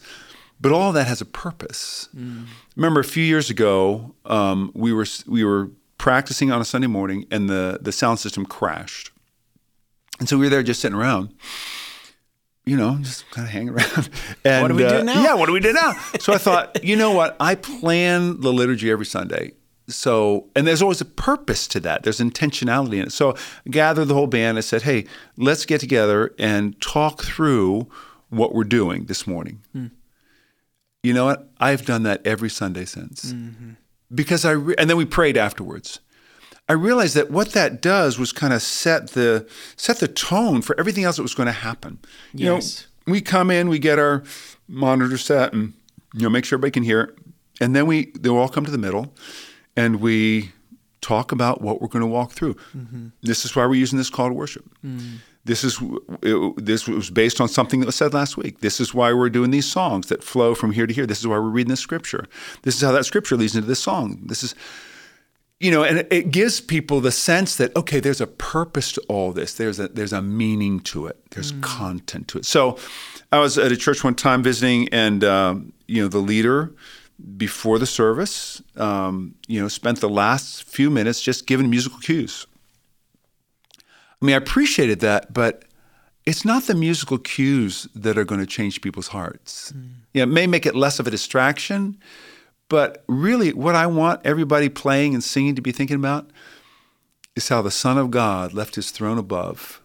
but 0.63 0.71
all 0.71 0.93
that 0.93 1.08
has 1.08 1.21
a 1.21 1.26
purpose. 1.26 2.08
Remember, 2.76 3.02
a 3.02 3.04
few 3.04 3.23
years 3.23 3.49
ago, 3.49 4.15
um, 4.26 4.71
we 4.73 4.91
were 4.93 5.06
we 5.28 5.43
were 5.43 5.69
practicing 5.97 6.52
on 6.52 6.62
a 6.62 6.65
Sunday 6.65 6.88
morning, 6.88 7.26
and 7.30 7.49
the 7.49 7.80
the 7.82 7.91
sound 7.91 8.17
system 8.19 8.45
crashed, 8.45 9.12
and 10.19 10.28
so 10.28 10.38
we 10.38 10.45
were 10.45 10.49
there 10.49 10.63
just 10.63 10.80
sitting 10.82 10.97
around. 10.97 11.34
You 12.65 12.78
know, 12.78 12.97
just 13.02 13.30
kind 13.32 13.45
of 13.45 13.52
hanging 13.52 13.69
around. 13.76 14.10
And, 14.45 14.62
What 14.63 14.69
do 14.69 14.76
we 14.76 14.88
do 14.88 14.99
uh, 14.99 15.04
now? 15.04 15.21
Yeah, 15.21 15.34
what 15.34 15.47
do 15.47 15.52
we 15.52 15.60
do 15.60 15.73
now? 15.73 15.91
so 16.19 16.32
I 16.32 16.38
thought, 16.38 16.82
you 16.82 16.95
know 16.95 17.12
what? 17.12 17.36
I 17.41 17.56
plan 17.56 18.39
the 18.39 18.54
liturgy 18.54 18.89
every 18.89 19.06
Sunday. 19.06 19.52
So, 19.89 20.47
and 20.56 20.65
there's 20.65 20.82
always 20.82 21.02
a 21.02 21.06
purpose 21.06 21.67
to 21.67 21.82
that. 21.82 22.04
There's 22.04 22.21
intentionality 22.21 22.93
in 22.93 23.08
it. 23.08 23.12
So, 23.12 23.32
I 23.65 23.69
gathered 23.69 24.06
the 24.06 24.13
whole 24.13 24.28
band. 24.28 24.58
I 24.58 24.62
said, 24.62 24.84
hey, 24.84 25.04
let's 25.36 25.65
get 25.65 25.82
together 25.82 26.34
and 26.39 26.80
talk 26.80 27.21
through 27.21 27.89
what 28.30 28.56
we're 28.56 28.63
doing 28.63 29.08
this 29.08 29.28
morning. 29.28 29.60
You 31.04 31.13
know 31.13 31.26
what? 31.26 31.50
I've 31.60 31.86
done 31.86 32.04
that 32.04 32.26
every 32.26 32.50
Sunday 32.50 32.86
since. 32.86 33.34
Mm-hmm. 33.34 33.72
Because 34.13 34.46
I, 34.46 34.52
re- 34.52 34.76
and 34.78 34.89
then 34.89 34.98
we 34.98 35.06
prayed 35.06 35.38
afterwards. 35.38 36.00
I 36.70 36.74
realized 36.74 37.16
that 37.16 37.30
what 37.30 37.50
that 37.52 37.82
does 37.82 38.18
was 38.18 38.32
kind 38.32 38.54
of 38.54 38.62
set 38.62 39.10
the 39.12 39.46
set 39.76 40.00
the 40.00 40.08
tone 40.08 40.62
for 40.62 40.80
everything 40.80 41.04
else 41.04 41.18
that 41.18 41.22
was 41.24 41.36
going 41.36 41.48
to 41.48 41.52
happen. 41.52 42.00
You 42.34 42.54
Yes. 42.54 42.88
know, 43.06 43.12
we 43.13 43.20
come 43.22 43.52
in, 43.52 43.68
we 43.68 43.80
get 43.80 44.00
our 44.00 44.24
monitor 44.70 45.18
set, 45.18 45.52
and 45.52 45.74
you 46.13 46.22
know, 46.22 46.30
make 46.30 46.46
sure 46.46 46.56
everybody 46.58 46.72
can 46.72 46.84
hear 46.84 47.02
it, 47.02 47.18
and 47.60 47.76
then 47.76 47.86
we 47.86 48.12
they 48.18 48.30
all 48.30 48.48
come 48.48 48.63
to 48.63 48.72
the 48.72 48.78
middle, 48.78 49.13
and 49.76 50.00
we 50.00 50.52
talk 51.02 51.34
about 51.34 51.62
what 51.62 51.82
we're 51.82 51.89
going 51.89 52.02
to 52.02 52.08
walk 52.08 52.32
through. 52.32 52.54
Mm-hmm. 52.78 53.08
This 53.22 53.44
is 53.44 53.54
why 53.58 53.66
we're 53.66 53.74
using 53.76 53.98
this 53.98 54.10
call 54.10 54.30
to 54.30 54.34
worship. 54.34 54.63
Mm. 54.86 55.18
This 55.45 55.63
is 55.63 55.82
it, 56.21 56.65
this 56.65 56.88
was 56.88 57.10
based 57.10 57.41
on 57.41 57.49
something 57.49 57.82
that 57.82 57.86
was 57.86 57.95
said 57.95 58.13
last 58.13 58.38
week. 58.38 58.62
This 58.62 58.79
is 58.79 58.93
why 58.93 59.12
we're 59.12 59.29
doing 59.29 59.51
these 59.51 59.69
songs 59.69 60.08
that 60.08 60.23
flow 60.23 60.56
from 60.56 60.71
here 60.71 60.88
to 60.88 60.93
here. 60.93 61.06
This 61.06 61.19
is 61.19 61.27
why 61.27 61.38
we're 61.38 61.49
reading 61.49 61.71
this 61.71 61.82
scripture. 61.82 62.25
This 62.62 62.75
is 62.75 62.82
how 62.82 62.93
that 62.93 63.06
scripture 63.06 63.36
leads 63.36 63.56
into 63.56 63.67
this 63.67 63.82
song. 63.82 64.19
This 64.23 64.43
is 64.43 64.56
you 65.60 65.71
know, 65.71 65.84
and 65.84 66.06
it- 66.12 66.29
gives 66.29 66.60
people 66.60 66.99
the 66.99 67.12
sense 67.12 67.56
that 67.56 67.75
okay, 67.75 67.99
there's 67.99 68.19
a 68.21 68.27
purpose 68.27 68.91
to 68.93 69.01
all 69.08 69.32
this. 69.32 69.53
There's 69.53 69.79
a 69.79 69.88
there's 69.88 70.13
a 70.13 70.21
meaning 70.21 70.82
to 70.82 71.08
it. 71.08 71.17
There's 71.32 71.53
content 71.62 72.27
to 72.29 72.39
it. 72.39 72.45
So, 72.45 72.77
I 73.32 73.39
was 73.39 73.58
at 73.58 73.71
a 73.71 73.77
church 73.77 74.03
one 74.03 74.15
time 74.15 74.43
visiting, 74.43 74.89
and 74.89 75.23
um, 75.23 75.73
you 75.88 76.01
know, 76.01 76.10
the 76.10 76.19
leader 76.19 76.73
before 77.38 77.79
the 77.79 77.86
service, 77.86 78.62
um, 78.75 79.36
you 79.47 79.62
know, 79.62 79.67
spent 79.69 80.01
the 80.01 80.10
last 80.10 80.63
few 80.63 80.89
minutes 80.89 81.21
just 81.21 81.47
giving 81.47 81.69
musical 81.69 81.99
cues. 81.99 82.45
I 84.24 84.26
mean, 84.26 84.36
I 84.36 84.38
appreciated 84.38 85.02
that, 85.02 85.34
but 85.34 85.66
it's 86.26 86.46
not 86.46 86.64
the 86.64 86.76
musical 86.76 87.18
cues 87.18 87.90
that 87.94 88.18
are 88.18 88.24
going 88.24 88.40
to 88.40 88.48
change 88.48 88.80
people's 88.80 89.10
hearts. 89.10 89.74
Mm. 89.76 89.90
Yeah, 90.14 90.24
it 90.24 90.28
may 90.28 90.48
make 90.48 90.66
it 90.66 90.76
less 90.76 90.98
of 90.98 91.08
a 91.08 91.12
distraction, 91.12 91.98
but 92.70 93.04
really, 93.08 93.52
what 93.52 93.76
I 93.76 93.86
want 93.86 94.22
everybody 94.24 94.70
playing 94.70 95.14
and 95.14 95.22
singing 95.22 95.56
to 95.56 95.62
be 95.62 95.74
thinking 95.74 95.98
about 95.98 96.30
is 97.36 97.50
how 97.50 97.62
the 97.62 97.70
Son 97.70 97.98
of 97.98 98.12
God 98.12 98.54
left 98.54 98.76
his 98.76 98.92
throne 98.92 99.18
above 99.18 99.82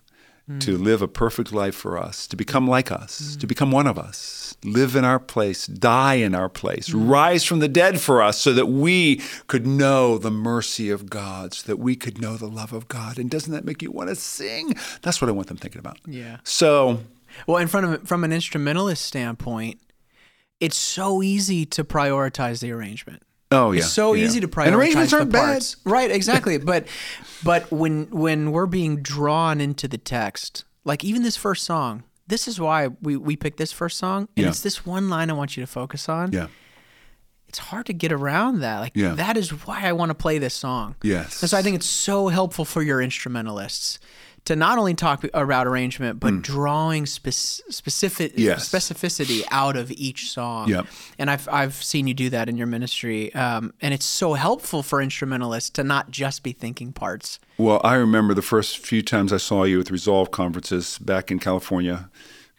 mm. 0.48 0.60
to 0.60 0.76
live 0.76 1.02
a 1.02 1.08
perfect 1.08 1.52
life 1.52 1.74
for 1.74 1.98
us, 1.98 2.26
to 2.26 2.36
become 2.36 2.66
like 2.66 2.90
us, 2.90 3.20
mm. 3.20 3.40
to 3.40 3.46
become 3.46 3.70
one 3.70 3.86
of 3.86 3.98
us, 3.98 4.56
live 4.64 4.96
in 4.96 5.04
our 5.04 5.18
place, 5.18 5.66
die 5.66 6.14
in 6.14 6.34
our 6.34 6.48
place, 6.48 6.88
mm. 6.88 7.08
rise 7.08 7.44
from 7.44 7.58
the 7.58 7.68
dead 7.68 8.00
for 8.00 8.22
us 8.22 8.38
so 8.38 8.52
that 8.52 8.66
we 8.66 9.16
could 9.46 9.66
know 9.66 10.18
the 10.18 10.30
mercy 10.30 10.90
of 10.90 11.10
God, 11.10 11.54
so 11.54 11.66
that 11.66 11.78
we 11.78 11.96
could 11.96 12.20
know 12.20 12.36
the 12.36 12.48
love 12.48 12.72
of 12.72 12.88
God. 12.88 13.18
And 13.18 13.30
doesn't 13.30 13.52
that 13.52 13.64
make 13.64 13.82
you 13.82 13.90
want 13.90 14.08
to 14.08 14.16
sing? 14.16 14.74
That's 15.02 15.20
what 15.20 15.28
I 15.28 15.32
want 15.32 15.48
them 15.48 15.56
thinking 15.56 15.80
about. 15.80 15.98
Yeah. 16.06 16.38
So, 16.44 17.00
well, 17.46 17.58
and 17.58 17.70
from 17.70 17.98
from 18.04 18.24
an 18.24 18.32
instrumentalist 18.32 19.04
standpoint, 19.04 19.80
it's 20.60 20.76
so 20.76 21.22
easy 21.22 21.66
to 21.66 21.84
prioritize 21.84 22.60
the 22.60 22.72
arrangement. 22.72 23.22
Oh 23.50 23.72
yeah, 23.72 23.78
it's 23.78 23.90
so 23.92 24.12
yeah. 24.12 24.24
easy 24.24 24.40
to 24.40 24.48
prioritize 24.48 24.66
and 24.66 24.74
arrangements 24.76 25.12
aren't 25.12 25.32
the 25.32 25.38
bad. 25.38 25.64
Right, 25.84 26.10
exactly. 26.10 26.58
but 26.72 26.86
but 27.42 27.70
when 27.70 28.04
when 28.10 28.52
we're 28.52 28.66
being 28.66 29.02
drawn 29.02 29.60
into 29.60 29.88
the 29.88 29.98
text, 29.98 30.64
like 30.84 31.02
even 31.04 31.22
this 31.22 31.36
first 31.36 31.64
song, 31.64 32.02
this 32.26 32.46
is 32.46 32.60
why 32.60 32.88
we 33.00 33.16
we 33.16 33.36
picked 33.36 33.56
this 33.58 33.72
first 33.72 33.96
song, 33.98 34.28
and 34.36 34.44
Yeah. 34.44 34.48
it's 34.48 34.60
this 34.60 34.84
one 34.84 35.08
line 35.08 35.30
I 35.30 35.32
want 35.32 35.56
you 35.56 35.62
to 35.62 35.66
focus 35.66 36.08
on. 36.08 36.32
Yeah. 36.32 36.48
It's 37.48 37.58
hard 37.58 37.86
to 37.86 37.94
get 37.94 38.12
around 38.12 38.60
that. 38.60 38.80
Like 38.80 38.92
Yeah. 38.94 39.14
that 39.14 39.38
is 39.38 39.50
why 39.66 39.80
I 39.84 39.92
want 39.92 40.10
to 40.10 40.14
play 40.14 40.36
this 40.38 40.52
song. 40.52 40.96
Yes. 41.02 41.40
And 41.42 41.48
so 41.48 41.56
I 41.56 41.62
think 41.62 41.76
it's 41.76 41.86
so 41.86 42.28
helpful 42.28 42.66
for 42.66 42.82
your 42.82 43.00
instrumentalists 43.00 43.98
to 44.48 44.56
not 44.56 44.78
only 44.78 44.94
talk 44.94 45.24
about 45.34 45.66
arrangement, 45.66 46.18
but 46.20 46.40
drawing 46.40 47.04
spec- 47.04 47.34
specific 47.70 48.32
Mm. 48.34 48.38
Yes. 48.38 48.68
specificity 48.68 49.42
out 49.50 49.76
of 49.76 49.90
each 49.92 50.30
song. 50.30 50.68
Yep. 50.70 50.86
And 51.18 51.30
I've 51.30 51.46
I've 51.52 51.74
seen 51.74 52.06
you 52.08 52.14
do 52.14 52.30
that 52.30 52.48
in 52.48 52.56
your 52.56 52.66
ministry, 52.66 53.32
um, 53.34 53.72
and 53.82 53.92
it's 53.92 54.06
so 54.06 54.32
helpful 54.34 54.82
for 54.82 55.02
instrumentalists 55.02 55.70
to 55.70 55.84
not 55.84 56.10
just 56.10 56.42
be 56.42 56.52
thinking 56.52 56.92
parts. 56.94 57.38
Well, 57.58 57.80
I 57.84 57.94
remember 57.96 58.32
the 58.34 58.42
first 58.54 58.78
few 58.78 59.02
times 59.02 59.32
I 59.32 59.36
saw 59.38 59.64
you 59.64 59.80
at 59.80 59.86
the 59.86 59.92
Resolve 59.92 60.30
conferences 60.30 60.98
back 60.98 61.30
in 61.30 61.38
California 61.38 62.08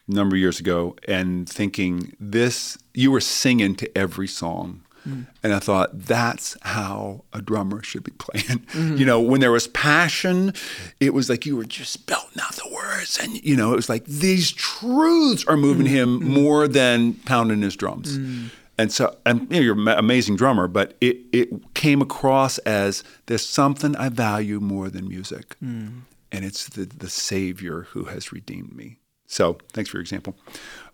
a 0.07 0.11
number 0.13 0.35
of 0.35 0.39
years 0.39 0.59
ago 0.59 0.95
and 1.07 1.49
thinking 1.49 2.15
this 2.19 2.77
you 2.93 3.09
were 3.11 3.21
singing 3.21 3.73
to 3.75 3.97
every 3.97 4.27
song. 4.27 4.81
Mm. 5.07 5.27
And 5.43 5.53
I 5.53 5.59
thought 5.59 5.97
that's 5.97 6.57
how 6.61 7.23
a 7.33 7.41
drummer 7.41 7.81
should 7.83 8.03
be 8.03 8.11
playing. 8.11 8.65
Mm-hmm. 8.79 8.97
You 8.97 9.05
know, 9.05 9.19
when 9.19 9.41
there 9.41 9.51
was 9.51 9.67
passion, 9.67 10.53
it 10.99 11.13
was 11.13 11.27
like 11.29 11.45
you 11.45 11.57
were 11.57 11.65
just 11.65 12.05
belting 12.05 12.41
out 12.41 12.53
the 12.53 12.69
words 12.71 13.17
and 13.17 13.43
you 13.43 13.55
know, 13.55 13.73
it 13.73 13.75
was 13.75 13.89
like 13.89 14.05
these 14.05 14.51
truths 14.51 15.43
are 15.45 15.57
moving 15.57 15.87
mm-hmm. 15.87 15.95
him 15.95 16.19
mm-hmm. 16.19 16.33
more 16.33 16.67
than 16.67 17.13
pounding 17.13 17.61
his 17.61 17.75
drums. 17.75 18.17
Mm. 18.17 18.51
And 18.79 18.93
so, 18.93 19.13
and 19.25 19.41
you 19.51 19.57
know, 19.57 19.59
you're 19.59 19.77
an 19.77 19.87
amazing 19.89 20.37
drummer, 20.37 20.69
but 20.69 20.95
it, 21.01 21.17
it 21.33 21.73
came 21.73 22.01
across 22.01 22.59
as 22.59 23.03
there's 23.25 23.45
something 23.45 23.93
I 23.97 24.07
value 24.07 24.61
more 24.61 24.87
than 24.87 25.05
music, 25.05 25.57
mm. 25.61 26.03
and 26.31 26.45
it's 26.45 26.69
the, 26.69 26.85
the 26.85 27.09
Savior 27.09 27.87
who 27.91 28.05
has 28.05 28.31
redeemed 28.31 28.73
me. 28.73 28.99
So, 29.27 29.57
thanks 29.73 29.89
for 29.89 29.97
your 29.97 30.01
example. 30.01 30.33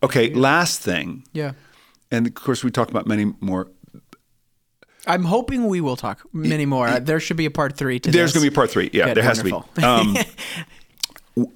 Okay, 0.02 0.34
last 0.34 0.82
thing, 0.82 1.26
Yeah. 1.32 1.52
and 2.10 2.26
of 2.26 2.34
course, 2.34 2.64
we 2.64 2.72
talk 2.72 2.90
about 2.90 3.06
many 3.06 3.34
more. 3.40 3.68
I'm 5.08 5.24
hoping 5.26 5.68
we 5.68 5.82
will 5.82 5.96
talk 5.96 6.22
many 6.34 6.66
more. 6.66 6.88
Uh, 6.88 7.00
There 7.00 7.20
should 7.20 7.38
be 7.38 7.46
a 7.46 7.52
part 7.52 7.78
three 7.78 8.00
to 8.00 8.12
There's 8.12 8.34
this. 8.34 8.42
going 8.42 8.46
to 8.46 8.52
be 8.52 8.56
part 8.56 8.70
three. 8.72 8.90
Yeah, 8.94 9.06
Good, 9.06 9.18
there 9.18 9.24
has 9.24 9.38
wonderful. 9.44 9.62
to 9.76 9.82
be. 9.82 9.84
Um, 11.38 11.48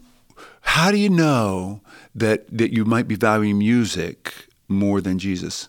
how 0.62 0.91
do 0.91 0.97
you 0.97 1.09
know 1.09 1.81
that 2.15 2.45
that 2.57 2.71
you 2.73 2.85
might 2.85 3.07
be 3.07 3.15
valuing 3.15 3.57
music 3.59 4.47
more 4.67 5.01
than 5.01 5.17
Jesus? 5.19 5.67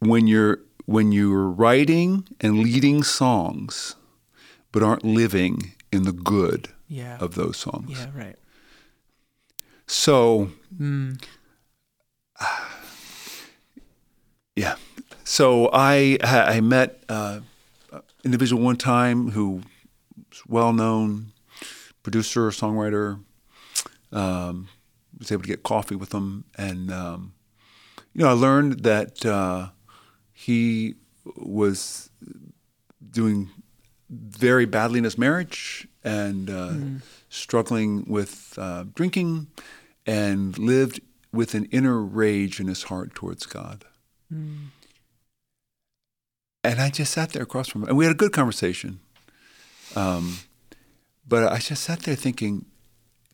When 0.00 0.26
you're 0.26 0.58
when 0.86 1.12
you're 1.12 1.48
writing 1.48 2.26
and 2.40 2.58
leading 2.60 3.02
songs, 3.02 3.96
but 4.72 4.82
aren't 4.82 5.04
living 5.04 5.72
in 5.92 6.02
the 6.02 6.12
good 6.12 6.68
Yeah. 6.88 7.16
of 7.20 7.34
those 7.36 7.56
songs. 7.56 7.90
Yeah. 7.90 8.10
Right. 8.14 8.36
So, 9.86 10.50
yeah. 14.56 14.76
So 15.24 15.70
I 15.72 16.18
I 16.22 16.60
met 16.60 17.02
uh, 17.08 17.40
an 17.92 18.02
individual 18.24 18.62
one 18.62 18.76
time 18.76 19.30
who 19.30 19.62
was 20.30 20.42
well 20.46 20.72
known 20.72 21.32
producer, 22.02 22.48
songwriter. 22.50 23.20
Um, 24.12 24.68
was 25.18 25.32
able 25.32 25.42
to 25.42 25.48
get 25.48 25.62
coffee 25.62 25.96
with 25.96 26.12
him, 26.12 26.44
and 26.56 26.92
um, 26.92 27.32
you 28.12 28.22
know 28.22 28.28
I 28.28 28.32
learned 28.32 28.80
that 28.84 29.24
uh, 29.24 29.68
he 30.32 30.94
was 31.36 32.10
doing 33.10 33.50
very 34.10 34.66
badly 34.66 34.98
in 34.98 35.04
his 35.04 35.16
marriage 35.16 35.88
and 36.02 36.50
uh, 36.50 36.72
struggling 37.28 38.04
with 38.06 38.54
uh, 38.58 38.84
drinking 38.94 39.48
and 40.06 40.58
lived 40.58 41.00
with 41.32 41.54
an 41.54 41.64
inner 41.66 42.00
rage 42.00 42.60
in 42.60 42.66
his 42.66 42.84
heart 42.84 43.14
towards 43.14 43.46
God. 43.46 43.84
And 46.64 46.80
I 46.80 46.88
just 46.88 47.12
sat 47.12 47.30
there 47.30 47.42
across 47.42 47.68
from 47.68 47.82
him, 47.82 47.88
and 47.88 47.96
we 47.98 48.06
had 48.06 48.12
a 48.12 48.16
good 48.16 48.32
conversation. 48.32 49.00
Um, 49.94 50.38
but 51.28 51.52
I 51.52 51.58
just 51.58 51.82
sat 51.82 52.00
there 52.00 52.16
thinking, 52.16 52.64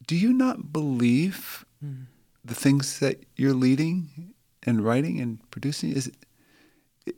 do 0.07 0.17
you 0.17 0.33
not 0.33 0.73
believe 0.73 1.65
the 2.45 2.55
things 2.55 2.99
that 2.99 3.23
you're 3.37 3.55
leading 3.55 4.35
and 4.65 4.85
writing 4.85 5.21
and 5.21 5.39
producing? 5.51 5.93
Is 5.93 6.11
it, 7.07 7.15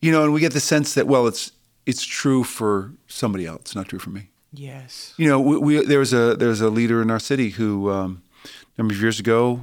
you 0.00 0.10
know, 0.10 0.24
and 0.24 0.32
we 0.32 0.40
get 0.40 0.52
the 0.52 0.60
sense 0.60 0.94
that 0.94 1.06
well, 1.06 1.26
it's 1.26 1.52
it's 1.86 2.04
true 2.04 2.44
for 2.44 2.92
somebody 3.06 3.44
else, 3.46 3.74
not 3.74 3.88
true 3.88 3.98
for 3.98 4.10
me. 4.10 4.30
Yes. 4.52 5.14
You 5.16 5.28
know, 5.28 5.40
we, 5.40 5.58
we 5.58 5.84
there 5.84 5.98
was 5.98 6.12
a 6.12 6.34
there 6.36 6.48
was 6.48 6.60
a 6.60 6.70
leader 6.70 7.02
in 7.02 7.10
our 7.10 7.20
city 7.20 7.50
who 7.50 7.90
um, 7.90 8.22
a 8.44 8.80
number 8.80 8.94
of 8.94 9.00
years 9.00 9.20
ago, 9.20 9.60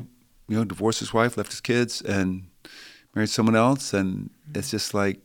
you 0.47 0.57
know, 0.57 0.63
divorced 0.65 0.99
his 0.99 1.13
wife, 1.13 1.37
left 1.37 1.51
his 1.51 1.61
kids, 1.61 2.01
and 2.01 2.47
married 3.15 3.29
someone 3.29 3.55
else, 3.55 3.93
and 3.93 4.29
it's 4.53 4.71
just 4.71 4.93
like, 4.93 5.19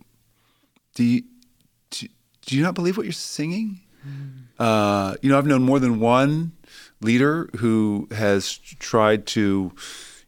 do 0.96 1.04
you 1.04 1.22
do, 1.90 2.08
do 2.46 2.56
you 2.56 2.62
not 2.62 2.74
believe 2.74 2.96
what 2.96 3.04
you're 3.04 3.12
singing? 3.12 3.80
Uh, 4.58 5.14
you 5.20 5.28
know, 5.28 5.38
I've 5.38 5.46
known 5.46 5.62
more 5.62 5.78
than 5.78 6.00
one 6.00 6.52
leader 7.00 7.50
who 7.56 8.08
has 8.10 8.56
tried 8.56 9.26
to, 9.28 9.72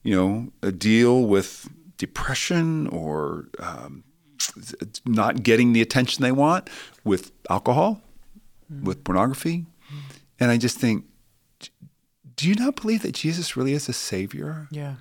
you 0.02 0.14
know, 0.14 0.48
uh, 0.62 0.70
deal 0.70 1.24
with 1.24 1.68
depression 1.96 2.86
or 2.88 3.48
um, 3.58 4.04
not 5.06 5.42
getting 5.42 5.72
the 5.72 5.80
attention 5.80 6.22
they 6.22 6.32
want 6.32 6.68
with 7.02 7.32
alcohol, 7.48 8.02
with 8.82 9.02
pornography. 9.04 9.64
And 10.38 10.50
I 10.50 10.58
just 10.58 10.78
think, 10.78 11.04
do 12.36 12.48
you 12.48 12.54
not 12.54 12.76
believe 12.76 13.02
that 13.02 13.12
Jesus 13.12 13.56
really 13.56 13.72
is 13.72 13.88
a 13.88 13.92
savior? 13.92 14.68
Yeah. 14.70 14.96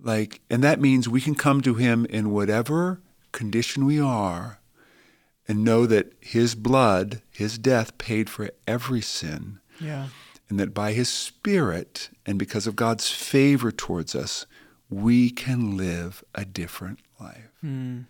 Like, 0.00 0.40
and 0.50 0.62
that 0.62 0.80
means 0.80 1.08
we 1.08 1.20
can 1.20 1.34
come 1.34 1.62
to 1.62 1.74
him 1.74 2.04
in 2.06 2.30
whatever 2.30 3.00
condition 3.32 3.84
we 3.86 4.00
are 4.00 4.57
and 5.48 5.64
know 5.64 5.86
that 5.86 6.12
his 6.20 6.54
blood, 6.54 7.22
his 7.30 7.58
death 7.58 7.96
paid 7.98 8.28
for 8.28 8.50
every 8.66 9.00
sin 9.00 9.58
Yeah. 9.80 10.08
and 10.50 10.60
that 10.60 10.74
by 10.74 10.92
his 10.92 11.08
spirit 11.08 12.10
and 12.26 12.38
because 12.38 12.66
of 12.66 12.76
God's 12.76 13.10
favor 13.10 13.72
towards 13.72 14.14
us, 14.14 14.46
we 14.90 15.30
can 15.30 15.76
live 15.76 16.22
a 16.34 16.44
different 16.44 17.00
life. 17.18 17.50
Mm. 17.64 18.04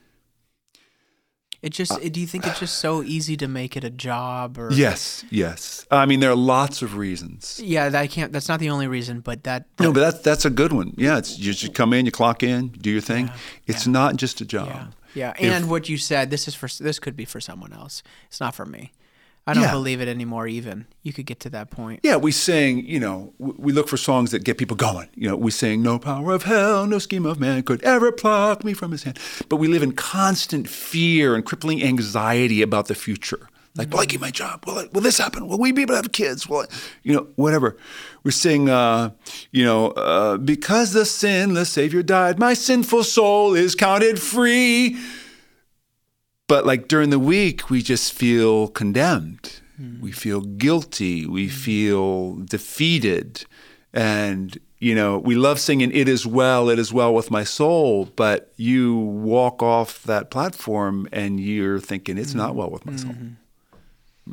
It 1.60 1.70
just. 1.70 2.00
do 2.12 2.20
you 2.20 2.26
think 2.26 2.46
it's 2.46 2.60
just 2.60 2.78
so 2.78 3.02
easy 3.02 3.36
to 3.36 3.48
make 3.48 3.76
it 3.76 3.82
a 3.82 3.90
job 3.90 4.58
or? 4.58 4.72
Yes, 4.72 5.24
yes. 5.28 5.84
I 5.90 6.06
mean, 6.06 6.20
there 6.20 6.30
are 6.30 6.36
lots 6.36 6.82
of 6.82 6.96
reasons. 6.96 7.60
Yeah. 7.62 7.88
That 7.88 8.00
I 8.00 8.06
can't. 8.06 8.32
That's 8.32 8.48
not 8.48 8.60
the 8.60 8.70
only 8.70 8.86
reason, 8.86 9.18
but 9.20 9.42
that. 9.42 9.66
No, 9.80 9.92
but 9.92 9.98
that's 10.00 10.20
that's 10.20 10.44
a 10.44 10.50
good 10.50 10.72
one. 10.72 10.94
Yeah, 10.96 11.18
it's 11.18 11.36
you 11.36 11.52
just 11.52 11.74
come 11.74 11.92
in, 11.92 12.06
you 12.06 12.12
clock 12.12 12.44
in, 12.44 12.68
do 12.68 12.90
your 12.90 13.00
thing. 13.00 13.28
It's 13.66 13.88
not 13.88 14.14
just 14.16 14.40
a 14.40 14.44
job. 14.44 14.94
Yeah. 15.18 15.32
Yeah. 15.38 15.46
If- 15.48 15.52
And 15.54 15.70
what 15.70 15.88
you 15.88 15.96
said, 15.98 16.30
this 16.30 16.48
is 16.48 16.54
for 16.54 16.68
this 16.88 16.98
could 16.98 17.16
be 17.16 17.24
for 17.24 17.40
someone 17.40 17.72
else. 17.72 18.02
It's 18.28 18.40
not 18.40 18.54
for 18.54 18.66
me. 18.66 18.92
I 19.46 19.54
don't 19.54 19.62
Yeah. 19.62 19.72
believe 19.72 20.02
it 20.02 20.08
anymore. 20.08 20.46
Even 20.46 20.86
you 21.02 21.12
could 21.14 21.24
get 21.24 21.40
to 21.40 21.50
that 21.50 21.70
point. 21.70 22.00
Yeah, 22.02 22.16
we 22.16 22.32
sing, 22.32 22.84
you 22.86 23.00
know, 23.00 23.32
we 23.38 23.72
look 23.72 23.88
for 23.88 23.96
songs 23.96 24.30
that 24.32 24.44
get 24.44 24.58
people 24.58 24.76
going. 24.76 25.08
You 25.14 25.28
know, 25.28 25.36
we 25.36 25.50
sing, 25.50 25.82
No 25.82 25.98
power 25.98 26.32
of 26.34 26.42
hell, 26.42 26.86
no 26.86 26.98
scheme 26.98 27.24
of 27.24 27.40
man 27.40 27.62
could 27.62 27.82
ever 27.82 28.12
pluck 28.12 28.62
me 28.62 28.74
from 28.74 28.90
his 28.92 29.04
hand. 29.04 29.18
But 29.48 29.56
we 29.56 29.66
live 29.66 29.82
in 29.82 29.92
constant 29.92 30.68
fear 30.68 31.34
and 31.34 31.46
crippling 31.46 31.82
anxiety 31.82 32.60
about 32.60 32.88
the 32.88 32.94
future. 32.94 33.48
Like, 33.76 33.92
will 33.92 34.00
I 34.00 34.06
keep 34.06 34.20
my 34.20 34.30
job? 34.30 34.64
Will, 34.66 34.78
I, 34.78 34.88
will 34.92 35.00
this 35.00 35.18
happen? 35.18 35.46
Will 35.46 35.58
we 35.58 35.72
be 35.72 35.82
able 35.82 35.92
to 35.92 35.96
have 35.96 36.12
kids? 36.12 36.48
Will 36.48 36.60
I, 36.60 36.64
you 37.04 37.14
know, 37.14 37.28
whatever. 37.36 37.76
We 38.24 38.32
sing, 38.32 38.68
uh, 38.68 39.10
you 39.52 39.64
know, 39.64 39.90
uh, 39.92 40.36
because 40.36 40.92
the 40.92 41.04
sinless 41.04 41.70
Savior 41.70 42.02
died, 42.02 42.38
my 42.38 42.54
sinful 42.54 43.04
soul 43.04 43.54
is 43.54 43.74
counted 43.74 44.20
free. 44.20 44.98
But 46.48 46.66
like 46.66 46.88
during 46.88 47.10
the 47.10 47.18
week, 47.18 47.70
we 47.70 47.82
just 47.82 48.12
feel 48.12 48.68
condemned. 48.68 49.60
Mm. 49.80 50.00
We 50.00 50.10
feel 50.10 50.40
guilty. 50.40 51.26
We 51.26 51.46
mm. 51.46 51.50
feel 51.50 52.36
defeated. 52.36 53.44
And, 53.92 54.58
you 54.78 54.94
know, 54.94 55.18
we 55.18 55.36
love 55.36 55.60
singing, 55.60 55.92
It 55.92 56.08
is 56.08 56.26
well, 56.26 56.68
it 56.68 56.78
is 56.78 56.92
well 56.92 57.14
with 57.14 57.30
my 57.30 57.44
soul. 57.44 58.06
But 58.16 58.52
you 58.56 58.96
walk 58.96 59.62
off 59.62 60.02
that 60.04 60.30
platform 60.30 61.06
and 61.12 61.38
you're 61.38 61.78
thinking, 61.78 62.18
It's 62.18 62.32
mm. 62.32 62.36
not 62.36 62.56
well 62.56 62.70
with 62.70 62.84
my 62.84 62.96
soul. 62.96 63.12
Mm-hmm 63.12 63.34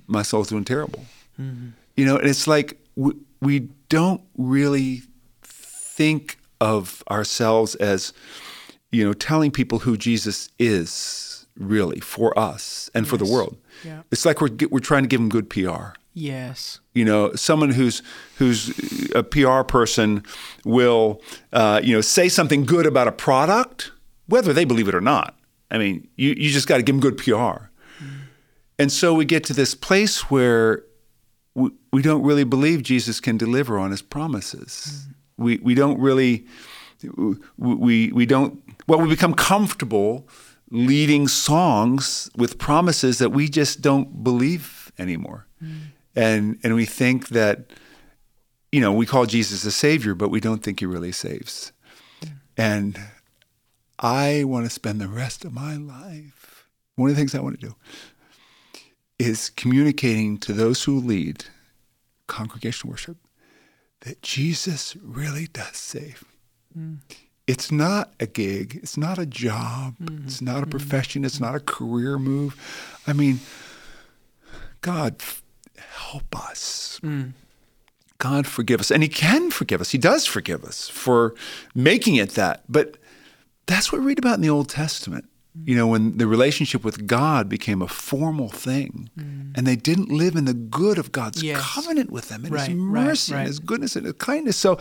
my 0.08 0.22
soul's 0.22 0.50
doing 0.50 0.64
terrible. 0.64 1.06
Mm-hmm. 1.40 1.70
You 1.96 2.06
know, 2.06 2.18
and 2.18 2.28
it's 2.28 2.48
like 2.48 2.80
we, 2.96 3.14
we 3.42 3.60
don't 3.90 4.22
really 4.38 5.04
think 5.44 6.38
of 6.62 7.04
ourselves 7.10 7.76
as, 7.76 8.14
you 8.92 9.06
know, 9.06 9.14
telling 9.14 9.52
people 9.52 9.80
who 9.80 9.98
Jesus 9.98 10.50
is 10.60 11.46
really 11.58 12.00
for 12.00 12.38
us 12.38 12.90
and 12.94 13.06
yes. 13.06 13.10
for 13.10 13.18
the 13.18 13.26
world. 13.26 13.58
Yeah. 13.84 14.02
It's 14.12 14.26
like 14.26 14.42
we're 14.42 14.50
we're 14.70 14.80
trying 14.80 15.04
to 15.04 15.08
give 15.08 15.20
them 15.20 15.30
good 15.30 15.50
PR. 15.50 15.94
Yes. 16.14 16.80
You 16.94 17.04
know, 17.04 17.34
someone 17.36 17.72
who's 17.72 18.02
who's 18.38 18.70
a 19.14 19.22
PR 19.22 19.62
person 19.64 20.24
will, 20.64 21.22
uh, 21.52 21.82
you 21.84 21.94
know, 21.94 22.02
say 22.02 22.30
something 22.30 22.66
good 22.66 22.86
about 22.86 23.08
a 23.08 23.12
product, 23.12 23.92
whether 24.28 24.54
they 24.54 24.64
believe 24.64 24.88
it 24.88 24.96
or 24.96 25.02
not. 25.02 25.38
I 25.70 25.78
mean, 25.78 26.08
you, 26.16 26.30
you 26.30 26.50
just 26.52 26.68
got 26.68 26.78
to 26.78 26.84
give 26.84 26.96
them 26.96 27.02
good 27.02 27.18
PR. 27.18 27.68
And 28.78 28.92
so 28.92 29.14
we 29.14 29.26
get 29.26 29.44
to 29.46 29.54
this 29.54 29.74
place 29.74 30.30
where 30.30 30.84
we, 31.54 31.72
we 31.92 32.02
don't 32.02 32.24
really 32.24 32.44
believe 32.44 32.84
Jesus 32.84 33.20
can 33.20 33.38
deliver 33.38 33.80
on 33.80 33.92
his 33.92 34.02
promises. 34.02 35.06
Mm-hmm. 35.08 35.44
We, 35.44 35.58
we 35.58 35.76
don't 35.76 36.00
really, 36.00 36.46
we, 37.58 38.12
we 38.12 38.26
don't, 38.26 38.62
well, 38.88 39.00
we 39.00 39.10
become 39.10 39.34
comfortable 39.34 40.28
leading 40.72 41.28
songs 41.28 42.30
with 42.36 42.58
promises 42.58 43.20
that 43.20 43.30
we 43.30 43.48
just 43.48 43.82
don't 43.82 44.24
believe 44.24 44.92
anymore. 44.98 45.48
Mm-hmm. 45.64 45.76
And, 46.16 46.60
and 46.64 46.76
we 46.76 46.86
think 46.86 47.30
that, 47.30 47.72
you 48.72 48.82
know, 48.82 48.92
we 48.92 49.06
call 49.06 49.26
Jesus 49.26 49.64
a 49.66 49.72
savior, 49.72 50.16
but 50.16 50.30
we 50.30 50.40
don't 50.40 50.64
think 50.64 50.80
he 50.80 50.86
really 50.86 51.12
saves. 51.12 51.72
And 52.58 53.00
I 54.00 54.44
want 54.46 54.66
to 54.66 54.70
spend 54.70 55.00
the 55.00 55.08
rest 55.08 55.46
of 55.46 55.54
my 55.54 55.76
life, 55.76 56.68
one 56.96 57.10
of 57.10 57.16
the 57.16 57.20
things 57.20 57.36
I 57.36 57.42
want 57.42 57.60
to 57.60 57.68
do 57.68 57.76
is 59.17 59.49
communicating 59.51 60.38
to 60.39 60.54
those 60.54 60.84
who 60.84 60.99
lead 60.99 61.45
congregational 62.28 62.91
worship 62.91 63.17
that 64.01 64.21
Jesus 64.21 64.95
really 65.01 65.47
does 65.47 65.78
save. 65.78 66.23
Mm. 66.78 66.97
It's 67.47 67.71
not 67.71 68.13
a 68.19 68.25
gig, 68.25 68.80
it's 68.82 68.97
not 68.97 69.19
a 69.19 69.25
job, 69.25 69.95
mm-hmm. 69.99 70.25
it's 70.25 70.41
not 70.41 70.58
a 70.58 70.62
mm-hmm. 70.62 70.71
profession, 70.71 71.23
it's 71.23 71.39
not 71.39 71.56
a 71.56 71.60
career 71.60 72.17
move. 72.17 72.56
I 73.06 73.13
mean, 73.13 73.39
God, 74.82 75.21
help 75.78 76.36
us. 76.36 76.99
Mm. 77.04 77.34
God 78.17 78.47
forgive 78.47 78.80
us. 78.80 78.91
And 78.91 79.04
He 79.04 79.10
can 79.10 79.51
forgive 79.51 79.82
us. 79.82 79.91
He 79.91 79.97
does 79.97 80.25
forgive 80.25 80.63
us 80.63 80.89
for 80.89 81.36
making 81.75 82.15
it 82.15 82.32
that. 82.32 82.63
But 82.67 82.97
that's 83.67 83.91
what 83.91 84.01
we 84.01 84.08
read 84.08 84.19
about 84.19 84.36
in 84.36 84.41
the 84.41 84.49
Old 84.49 84.69
Testament 84.69 85.25
you 85.63 85.76
know, 85.76 85.88
when 85.88 86.18
the 86.18 86.28
relationship 86.28 86.84
with 86.84 87.08
God 87.08 87.48
became 87.48 87.82
a 87.82 87.88
formal 87.88 88.50
thing, 88.50 89.10
mm. 89.18 89.58
and 89.58 89.65
they 89.65 89.76
didn't 89.76 90.10
live 90.10 90.36
in 90.36 90.46
the 90.46 90.54
good 90.54 90.98
of 90.98 91.12
God's 91.12 91.41
yes. 91.41 91.60
covenant 91.62 92.12
with 92.12 92.30
them, 92.30 92.44
and 92.44 92.54
right, 92.54 92.68
His 92.68 92.78
mercy, 92.78 93.32
right, 93.32 93.38
right. 93.38 93.41
and 93.41 93.48
His 93.48 93.60
goodness, 93.60 93.96
and 93.96 94.06
His 94.06 94.15
kindness. 94.15 94.58
So, 94.58 94.78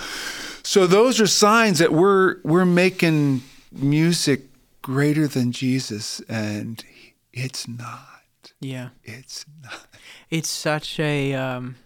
so 0.62 0.86
those 0.86 1.20
are 1.20 1.26
signs 1.26 1.78
that 1.78 1.92
we're 1.92 2.40
we're 2.42 2.64
making 2.64 3.42
music 3.72 4.42
greater 4.82 5.28
than 5.28 5.52
Jesus, 5.52 6.20
and 6.28 6.84
it's 7.32 7.68
not. 7.68 8.52
Yeah, 8.60 8.90
it's 9.04 9.46
not. 9.62 9.86
It's 10.28 10.50
such 10.50 10.98
a 10.98 11.34
um, 11.34 11.76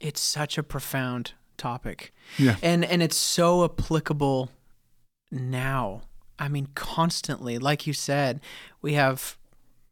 it's 0.00 0.20
such 0.20 0.56
a 0.56 0.62
profound 0.62 1.32
topic. 1.56 2.12
Yeah, 2.38 2.56
and 2.62 2.84
and 2.84 3.02
it's 3.02 3.16
so 3.16 3.64
applicable 3.64 4.50
now 5.30 6.02
I 6.38 6.48
mean, 6.48 6.68
constantly, 6.74 7.58
like 7.58 7.86
you 7.86 7.92
said, 7.92 8.40
we 8.82 8.94
have 8.94 9.36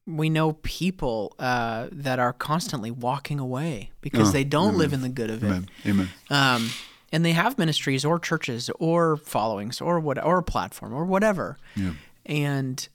we 0.07 0.29
know 0.29 0.53
people 0.63 1.35
uh, 1.39 1.89
that 1.91 2.19
are 2.19 2.33
constantly 2.33 2.91
walking 2.91 3.39
away 3.39 3.91
because 4.03 4.29
oh, 4.29 4.33
they 4.33 4.45
don't 4.45 4.69
amen. 4.69 4.79
live 4.79 4.93
in 4.93 5.01
the 5.01 5.09
good 5.09 5.31
of 5.31 5.43
it. 5.43 5.47
Amen. 5.47 5.69
Amen. 5.87 6.09
Um, 6.29 6.71
and 7.11 7.25
they 7.25 7.33
have 7.33 7.59
ministries 7.59 8.05
or 8.05 8.19
churches 8.19 8.71
or 8.79 9.17
followings 9.17 9.81
or 9.81 10.01
what 10.01 10.23
or 10.23 10.39
a 10.39 10.43
platform 10.43 10.93
or 10.93 11.05
whatever. 11.05 11.57
Yeah. 11.75 11.93
And 12.27 12.87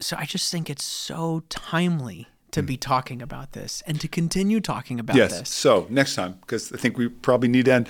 so 0.00 0.16
I 0.18 0.24
just 0.24 0.50
think 0.50 0.68
it's 0.68 0.84
so 0.84 1.42
timely 1.48 2.26
to 2.50 2.62
mm. 2.62 2.66
be 2.66 2.76
talking 2.76 3.22
about 3.22 3.52
this 3.52 3.82
and 3.86 4.00
to 4.00 4.08
continue 4.08 4.60
talking 4.60 5.00
about 5.00 5.16
yes. 5.16 5.38
this. 5.38 5.48
So 5.48 5.86
next 5.88 6.16
time, 6.16 6.38
because 6.40 6.72
I 6.72 6.76
think 6.76 6.98
we 6.98 7.08
probably 7.08 7.48
need 7.48 7.66
to 7.66 7.72
end. 7.72 7.88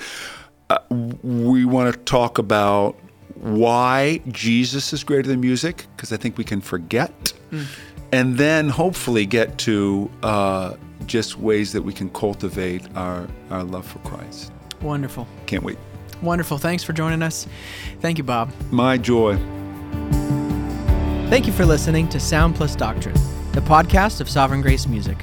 Uh, 0.69 0.79
we 1.23 1.65
want 1.65 1.93
to 1.93 2.01
talk 2.01 2.39
about 2.39 2.99
why 3.41 4.21
Jesus 4.29 4.93
is 4.93 5.05
greater 5.05 5.29
than 5.29 5.41
music, 5.41 5.87
because 5.97 6.13
I 6.13 6.17
think 6.17 6.39
we 6.39 6.45
can 6.45 6.61
forget. 6.61 7.33
Mm. 7.51 7.67
And 8.13 8.39
then 8.39 8.69
hopefully 8.69 9.27
get 9.27 9.59
to 9.59 10.11
uh, 10.23 10.75
just 11.07 11.39
ways 11.39 11.73
that 11.73 11.83
we 11.83 11.93
can 11.93 12.09
cultivate 12.11 12.83
our, 12.97 13.27
our 13.51 13.65
love 13.65 13.87
for 13.87 13.99
Christ. 14.01 14.53
Wonderful. 14.81 15.27
Can't 15.47 15.65
wait. 15.65 15.79
Wonderful. 16.23 16.59
Thanks 16.59 16.83
for 16.83 16.93
joining 16.93 17.23
us. 17.23 17.47
Thank 18.01 18.19
you, 18.19 18.25
Bob. 18.25 18.53
My 18.71 18.97
joy. 18.97 19.37
Thank 21.29 21.47
you 21.47 21.53
for 21.53 21.67
listening 21.67 22.09
to 22.11 22.21
Sound 22.21 22.55
Plus 22.55 22.77
Doctrine, 22.77 23.17
the 23.53 23.61
podcast 23.61 24.21
of 24.21 24.29
Sovereign 24.31 24.63
Grace 24.63 24.87
Music. 24.87 25.19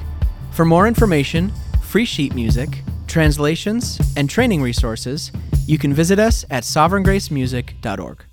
For 0.52 0.64
more 0.64 0.86
information, 0.86 1.50
free 1.82 2.04
sheet 2.04 2.34
music, 2.34 2.82
translations, 3.06 4.00
and 4.16 4.28
training 4.28 4.62
resources, 4.62 5.32
you 5.66 5.78
can 5.78 5.94
visit 5.94 6.18
us 6.18 6.44
at 6.50 6.64
sovereigngracemusic.org. 6.64 8.24